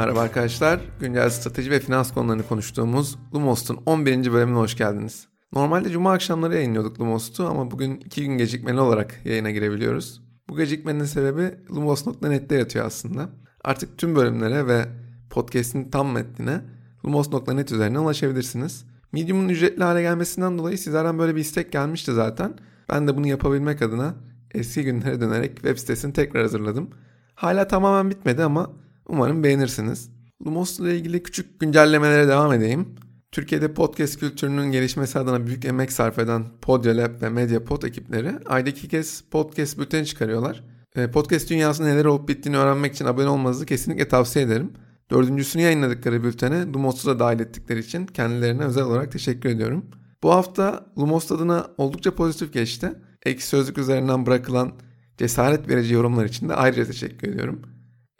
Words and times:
Merhaba 0.00 0.20
arkadaşlar. 0.20 0.80
Güncel 1.00 1.30
strateji 1.30 1.70
ve 1.70 1.80
finans 1.80 2.12
konularını 2.12 2.42
konuştuğumuz 2.42 3.18
Lumos'un 3.34 3.78
11. 3.86 4.32
bölümüne 4.32 4.58
hoş 4.58 4.76
geldiniz. 4.76 5.28
Normalde 5.52 5.90
cuma 5.90 6.12
akşamları 6.12 6.54
yayınlıyorduk 6.54 7.00
Lumos'u 7.00 7.46
ama 7.46 7.70
bugün 7.70 7.96
2 7.96 8.24
gün 8.24 8.38
gecikmeli 8.38 8.80
olarak 8.80 9.20
yayına 9.24 9.50
girebiliyoruz. 9.50 10.22
Bu 10.48 10.56
gecikmenin 10.56 11.04
sebebi 11.04 11.54
Lumos.net'te 11.70 12.54
yatıyor 12.54 12.86
aslında. 12.86 13.28
Artık 13.64 13.98
tüm 13.98 14.16
bölümlere 14.16 14.66
ve 14.66 14.86
podcast'in 15.30 15.90
tam 15.90 16.12
metnine 16.12 16.60
Lumos.net 17.04 17.72
üzerinden 17.72 18.00
ulaşabilirsiniz. 18.00 18.84
Medium'un 19.12 19.48
ücretli 19.48 19.84
hale 19.84 20.02
gelmesinden 20.02 20.58
dolayı 20.58 20.78
sizlerden 20.78 21.18
böyle 21.18 21.36
bir 21.36 21.40
istek 21.40 21.72
gelmişti 21.72 22.12
zaten. 22.12 22.54
Ben 22.88 23.08
de 23.08 23.16
bunu 23.16 23.26
yapabilmek 23.26 23.82
adına 23.82 24.14
eski 24.54 24.84
günlere 24.84 25.20
dönerek 25.20 25.54
web 25.54 25.76
sitesini 25.76 26.12
tekrar 26.12 26.42
hazırladım. 26.42 26.90
Hala 27.34 27.68
tamamen 27.68 28.10
bitmedi 28.10 28.42
ama 28.42 28.70
umarım 29.10 29.44
beğenirsiniz. 29.44 30.10
Lumos 30.46 30.80
ile 30.80 30.96
ilgili 30.96 31.22
küçük 31.22 31.60
güncellemelere 31.60 32.28
devam 32.28 32.52
edeyim. 32.52 32.88
Türkiye'de 33.32 33.74
podcast 33.74 34.20
kültürünün 34.20 34.72
gelişmesi 34.72 35.18
adına 35.18 35.46
büyük 35.46 35.64
emek 35.64 35.92
sarf 35.92 36.18
eden 36.18 36.44
Podyalab 36.62 37.22
ve 37.22 37.28
Mediapod 37.28 37.82
ekipleri 37.82 38.32
ayda 38.46 38.70
iki 38.70 38.88
kez 38.88 39.20
podcast 39.30 39.78
bülteni 39.78 40.06
çıkarıyorlar. 40.06 40.64
Ee, 40.96 41.10
podcast 41.10 41.50
dünyasında 41.50 41.88
neler 41.88 42.04
olup 42.04 42.28
bittiğini 42.28 42.58
öğrenmek 42.58 42.94
için 42.94 43.04
abone 43.04 43.28
olmanızı 43.28 43.66
kesinlikle 43.66 44.08
tavsiye 44.08 44.44
ederim. 44.44 44.72
Dördüncüsünü 45.10 45.62
yayınladıkları 45.62 46.24
bültene 46.24 46.72
Lumos'u 46.72 47.08
da 47.08 47.18
dahil 47.18 47.40
ettikleri 47.40 47.78
için 47.78 48.06
kendilerine 48.06 48.64
özel 48.64 48.84
olarak 48.84 49.12
teşekkür 49.12 49.48
ediyorum. 49.48 49.84
Bu 50.22 50.30
hafta 50.30 50.86
Lumos 50.98 51.32
adına 51.32 51.66
oldukça 51.78 52.14
pozitif 52.14 52.52
geçti. 52.52 52.92
Ek 53.24 53.40
sözlük 53.40 53.78
üzerinden 53.78 54.26
bırakılan 54.26 54.72
cesaret 55.18 55.68
verici 55.68 55.94
yorumlar 55.94 56.24
için 56.24 56.48
de 56.48 56.54
ayrıca 56.54 56.84
teşekkür 56.84 57.28
ediyorum. 57.28 57.62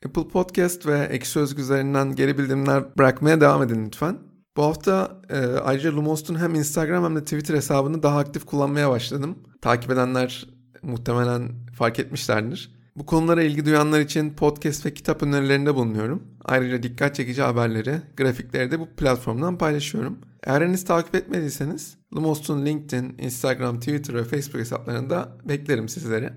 Apple 0.06 0.28
Podcast 0.28 0.86
ve 0.86 1.08
Ek 1.10 1.24
Sözlük 1.24 1.58
üzerinden 1.58 2.14
geri 2.14 2.38
bildirimler 2.38 2.84
bırakmaya 2.98 3.40
devam 3.40 3.62
edin 3.62 3.86
lütfen. 3.86 4.18
Bu 4.56 4.62
hafta 4.62 5.20
e, 5.30 5.38
ayrıca 5.38 5.96
Lumos'un 5.96 6.38
hem 6.38 6.54
Instagram 6.54 7.04
hem 7.04 7.16
de 7.16 7.24
Twitter 7.24 7.54
hesabını 7.54 8.02
daha 8.02 8.18
aktif 8.18 8.46
kullanmaya 8.46 8.90
başladım. 8.90 9.38
Takip 9.60 9.90
edenler 9.90 10.46
muhtemelen 10.82 11.48
fark 11.78 11.98
etmişlerdir. 11.98 12.74
Bu 12.96 13.06
konulara 13.06 13.42
ilgi 13.42 13.66
duyanlar 13.66 14.00
için 14.00 14.30
podcast 14.30 14.86
ve 14.86 14.94
kitap 14.94 15.22
önerilerinde 15.22 15.74
bulunuyorum. 15.74 16.22
Ayrıca 16.44 16.82
dikkat 16.82 17.14
çekici 17.14 17.42
haberleri, 17.42 18.02
grafikleri 18.16 18.70
de 18.70 18.80
bu 18.80 18.86
platformdan 18.86 19.58
paylaşıyorum. 19.58 20.18
Eğer 20.44 20.60
henüz 20.62 20.84
takip 20.84 21.14
etmediyseniz 21.14 21.96
Lumos'un 22.14 22.66
LinkedIn, 22.66 23.14
Instagram, 23.18 23.80
Twitter 23.80 24.14
ve 24.14 24.24
Facebook 24.24 24.60
hesaplarında 24.60 25.36
beklerim 25.44 25.88
sizleri. 25.88 26.30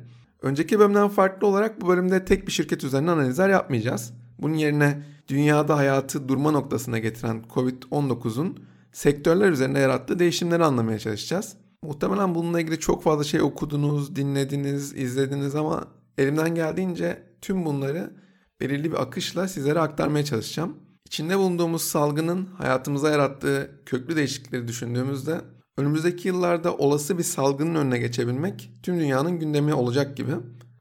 Önceki 0.44 0.80
bölümden 0.80 1.08
farklı 1.08 1.48
olarak 1.48 1.82
bu 1.82 1.88
bölümde 1.88 2.26
tek 2.26 2.48
bir 2.48 2.52
şirket 2.52 2.84
üzerine 2.84 3.12
analizler 3.12 3.50
yapmayacağız. 3.50 4.14
Bunun 4.40 4.54
yerine 4.54 5.04
dünyada 5.28 5.78
hayatı 5.78 6.28
durma 6.28 6.52
noktasına 6.52 7.00
getiren 7.00 7.44
Covid-19'un 7.54 8.60
sektörler 8.92 9.50
üzerinde 9.50 9.80
yarattığı 9.80 10.20
değişimleri 10.20 10.64
anlamaya 10.64 11.00
çalışacağız. 11.00 11.58
Muhtemelen 11.84 12.36
bununla 12.36 12.62
ilgili 12.62 12.80
çok 12.80 13.04
fazla 13.04 13.24
şey 13.24 13.42
okudunuz, 13.42 14.16
dinlediniz, 14.16 14.94
izlediniz 14.94 15.56
ama 15.56 15.88
elimden 16.18 16.56
geldiğince 16.56 17.24
tüm 17.42 17.66
bunları 17.66 18.14
belirli 18.62 18.92
bir 18.92 19.02
akışla 19.02 19.48
sizlere 19.48 19.80
aktarmaya 19.80 20.26
çalışacağım. 20.26 20.78
İçinde 21.06 21.38
bulunduğumuz 21.38 21.82
salgının 21.82 22.46
hayatımıza 22.46 23.10
yarattığı 23.10 23.72
köklü 23.86 24.16
değişiklikleri 24.16 24.68
düşündüğümüzde 24.68 25.42
önümüzdeki 25.78 26.28
yıllarda 26.28 26.78
olası 26.78 27.18
bir 27.18 27.24
salgının 27.24 27.76
önüne 27.76 27.98
geçebilmek 27.98 28.72
tüm 28.84 29.00
dünyanın 29.00 29.40
gündemi 29.40 29.74
olacak 29.74 30.18
gibi. 30.18 30.32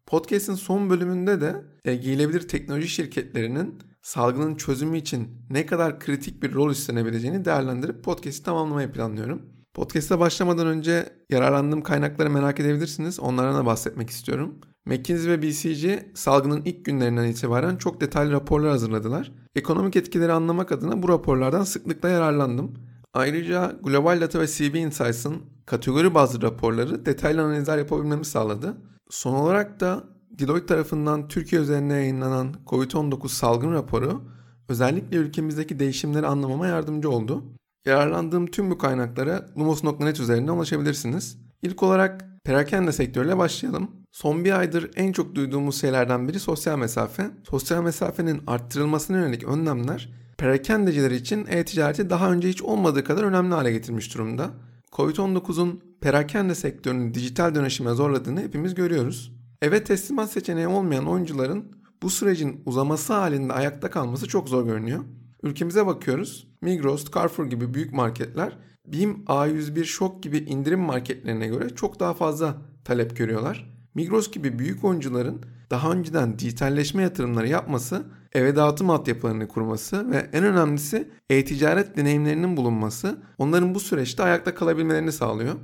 Podcast'in 0.07 0.55
son 0.55 0.91
bölümünde 0.91 1.41
de 1.41 1.65
e, 1.85 1.97
giyilebilir 1.97 2.49
teknoloji 2.49 2.89
şirketlerinin 2.89 3.79
salgının 4.03 4.55
çözümü 4.55 4.99
için 4.99 5.29
ne 5.51 5.67
kadar 5.67 6.01
kritik 6.01 6.43
bir 6.43 6.55
rol 6.55 6.71
üstlenebileceğini 6.71 7.45
değerlendirip 7.45 8.05
podcast'i 8.05 8.43
tamamlamayı 8.43 8.93
planlıyorum. 8.93 9.43
Podcast'a 9.75 10.21
başlamadan 10.21 10.67
önce 10.67 11.09
yararlandığım 11.31 11.83
kaynakları 11.83 12.31
merak 12.31 12.61
edebilirsiniz. 12.61 13.21
Onlardan 13.21 13.57
da 13.57 13.67
bahsetmek 13.67 14.11
istiyorum. 14.11 14.59
McKinsey 14.87 15.31
ve 15.31 15.43
BCG 15.43 16.03
salgının 16.15 16.63
ilk 16.65 16.85
günlerinden 16.85 17.25
itibaren 17.25 17.77
çok 17.77 18.01
detaylı 18.01 18.33
raporlar 18.33 18.71
hazırladılar. 18.71 19.33
Ekonomik 19.55 19.97
etkileri 19.97 20.33
anlamak 20.33 20.73
adına 20.73 21.03
bu 21.03 21.09
raporlardan 21.09 21.65
sıklıkla 21.65 22.09
yararlandım. 22.09 22.75
Ayrıca 23.15 23.77
Global 23.83 24.21
Data 24.21 24.41
ve 24.41 24.47
CB 24.47 24.75
Insights'ın 24.75 25.43
kategori 25.67 26.15
bazlı 26.15 26.43
raporları 26.43 27.07
detaylı 27.07 27.43
analizler 27.43 27.79
yapabilmemi 27.79 28.25
sağladı. 28.25 28.77
Son 29.11 29.35
olarak 29.35 29.81
da 29.81 30.05
Deloitte 30.31 30.67
tarafından 30.67 31.29
Türkiye 31.29 31.63
üzerine 31.63 31.93
yayınlanan 31.93 32.55
COVID-19 32.67 33.29
salgın 33.29 33.73
raporu 33.73 34.23
özellikle 34.69 35.17
ülkemizdeki 35.17 35.79
değişimleri 35.79 36.27
anlamama 36.27 36.67
yardımcı 36.67 37.11
oldu. 37.11 37.45
Yararlandığım 37.87 38.47
tüm 38.47 38.71
bu 38.71 38.79
kaynaklara 38.79 39.47
lumos.net 39.59 40.21
üzerinden 40.21 40.53
ulaşabilirsiniz. 40.53 41.39
İlk 41.63 41.83
olarak 41.83 42.25
perakende 42.45 42.93
sektörüyle 42.93 43.39
başlayalım. 43.39 43.91
Son 44.13 44.45
bir 44.45 44.59
aydır 44.59 44.91
en 44.97 45.13
çok 45.13 45.35
duyduğumuz 45.35 45.81
şeylerden 45.81 46.29
biri 46.29 46.41
sosyal 46.41 46.79
mesafe. 46.79 47.31
Sosyal 47.51 47.83
mesafenin 47.83 48.43
arttırılmasına 48.47 49.17
yönelik 49.17 49.45
önlemler 49.45 50.13
perakendeciler 50.43 51.11
için 51.11 51.47
e-ticareti 51.47 52.11
daha 52.11 52.33
önce 52.33 52.49
hiç 52.49 52.63
olmadığı 52.63 53.05
kadar 53.05 53.25
önemli 53.25 53.55
hale 53.55 53.73
getirmiş 53.73 54.15
durumda. 54.15 54.51
Covid-19'un 54.93 55.81
perakende 56.01 56.55
sektörünü 56.55 57.15
dijital 57.15 57.55
dönüşüme 57.55 57.91
zorladığını 57.91 58.41
hepimiz 58.41 58.75
görüyoruz. 58.75 59.33
Eve 59.63 59.85
teslimat 59.85 60.33
seçeneği 60.33 60.67
olmayan 60.67 61.07
oyuncuların 61.07 61.65
bu 62.03 62.11
sürecin 62.11 62.63
uzaması 62.67 63.13
halinde 63.13 63.53
ayakta 63.53 63.91
kalması 63.91 64.29
çok 64.29 64.49
zor 64.49 64.65
görünüyor. 64.65 65.05
Ülkemize 65.43 65.87
bakıyoruz. 65.87 66.49
Migros, 66.63 67.11
Carrefour 67.15 67.47
gibi 67.47 67.75
büyük 67.75 67.93
marketler 67.93 68.59
BİM 68.87 69.25
A101 69.27 69.85
Şok 69.85 70.23
gibi 70.23 70.39
indirim 70.39 70.81
marketlerine 70.81 71.47
göre 71.47 71.69
çok 71.69 72.01
daha 72.01 72.15
fazla 72.15 72.57
talep 72.85 73.17
görüyorlar. 73.17 73.73
Migros 73.95 74.31
gibi 74.31 74.59
büyük 74.59 74.85
oyuncuların 74.85 75.43
daha 75.73 75.93
önceden 75.93 76.39
dijitalleşme 76.39 77.03
yatırımları 77.03 77.49
yapması, 77.49 78.03
eve 78.33 78.57
dağıtım 78.57 78.91
altyapılarını 78.91 79.49
kurması 79.49 80.11
ve 80.11 80.29
en 80.33 80.45
önemlisi 80.45 81.11
e-ticaret 81.31 81.97
deneyimlerinin 81.97 82.57
bulunması 82.57 83.19
onların 83.39 83.75
bu 83.75 83.81
süreçte 83.81 84.23
ayakta 84.23 84.55
kalabilmelerini 84.55 85.13
sağlıyor. 85.13 85.55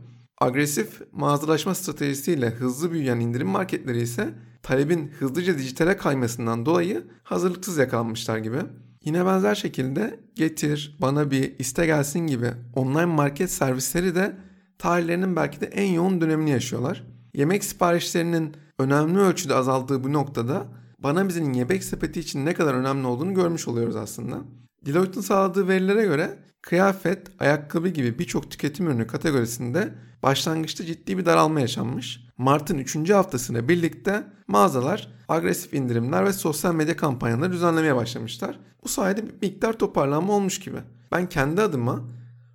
Agresif 0.41 1.01
mağazalaşma 1.13 1.75
stratejisiyle 1.75 2.51
hızlı 2.51 2.93
büyüyen 2.93 3.21
indirim 3.21 3.49
marketleri 3.49 4.01
ise 4.01 4.35
talebin 4.63 5.13
hızlıca 5.19 5.59
dijitale 5.59 5.97
kaymasından 5.97 6.67
dolayı 6.67 7.05
hazırlıksız 7.23 7.79
yakalanmışlar 7.79 8.39
gibi. 8.39 8.59
Yine 9.05 9.27
benzer 9.27 9.55
şekilde 9.55 10.21
Getir, 10.35 10.97
Bana 11.01 11.31
Bir, 11.31 11.59
İste 11.59 11.87
Gelsin 11.87 12.27
gibi 12.27 12.51
online 12.75 13.05
market 13.05 13.51
servisleri 13.51 14.15
de 14.15 14.37
tarihlerinin 14.79 15.37
belki 15.37 15.61
de 15.61 15.67
en 15.67 15.93
yoğun 15.93 16.21
dönemini 16.21 16.51
yaşıyorlar. 16.51 17.05
Yemek 17.35 17.65
siparişlerinin 17.65 18.57
önemli 18.79 19.19
ölçüde 19.19 19.55
azaldığı 19.55 20.05
bu 20.05 20.13
noktada 20.13 20.67
Bana 20.99 21.29
Biz'in 21.29 21.53
yemek 21.53 21.85
sepeti 21.85 22.21
için 22.21 22.47
ne 22.47 22.55
kadar 22.55 22.75
önemli 22.75 23.07
olduğunu 23.07 23.35
görmüş 23.35 23.69
oluyoruz 23.69 23.97
aslında. 23.97 24.41
Deloitte'ın 24.87 25.23
sağladığı 25.23 25.69
verilere 25.69 26.03
göre 26.03 26.39
kıyafet, 26.63 27.27
ayakkabı 27.39 27.89
gibi 27.89 28.19
birçok 28.19 28.51
tüketim 28.51 28.87
ürünü 28.87 29.07
kategorisinde 29.07 29.95
başlangıçta 30.23 30.85
ciddi 30.85 31.19
bir 31.19 31.27
daralma 31.27 31.61
yaşanmış. 31.61 32.29
Mart'ın 32.39 32.79
3. 32.79 33.11
haftasına 33.11 33.69
birlikte 33.69 34.27
mağazalar 34.47 35.13
agresif 35.29 35.75
indirimler 35.75 36.25
ve 36.25 36.33
sosyal 36.33 36.75
medya 36.75 36.97
kampanyaları 36.97 37.53
düzenlemeye 37.53 37.97
başlamışlar. 37.97 38.61
Bu 38.85 38.89
sayede 38.89 39.27
bir 39.27 39.35
miktar 39.43 39.79
toparlanma 39.79 40.33
olmuş 40.33 40.61
gibi. 40.61 40.79
Ben 41.13 41.29
kendi 41.29 41.63
adıma 41.63 42.05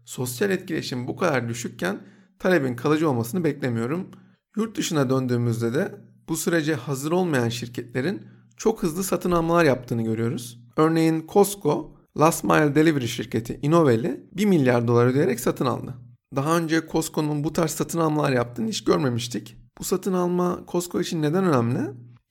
sosyal 0.06 0.52
etkileşim 0.52 1.08
bu 1.08 1.16
kadar 1.16 1.50
düşükken 1.50 1.98
talebin 2.40 2.76
kalıcı 2.76 3.10
olmasını 3.10 3.44
beklemiyorum. 3.44 4.08
Yurt 4.56 4.78
dışına 4.78 5.10
döndüğümüzde 5.10 5.74
de 5.74 5.96
bu 6.30 6.38
sürece 6.38 6.76
hazır 6.76 7.12
olmayan 7.12 7.50
şirketlerin 7.50 8.22
çok 8.58 8.84
hızlı 8.84 9.04
satın 9.04 9.32
almalar 9.32 9.66
yaptığını 9.66 10.04
görüyoruz. 10.04 10.60
Örneğin 10.78 11.26
Costco, 11.34 11.98
Last 12.18 12.44
Mile 12.44 12.76
Delivery 12.76 13.08
şirketi 13.08 13.60
Innovel'i 13.62 14.30
1 14.34 14.46
milyar 14.46 14.88
dolar 14.88 15.06
ödeyerek 15.06 15.40
satın 15.40 15.66
aldı. 15.66 15.94
Daha 16.36 16.58
önce 16.58 16.82
Costco'nun 16.92 17.44
bu 17.44 17.54
tarz 17.54 17.72
satın 17.72 18.00
almalar 18.00 18.32
yaptığını 18.32 18.70
hiç 18.70 18.84
görmemiştik. 18.84 19.58
Bu 19.80 19.84
satın 19.84 20.14
alma 20.14 20.60
Costco 20.68 21.02
için 21.02 21.22
neden 21.22 21.44
önemli? 21.44 21.80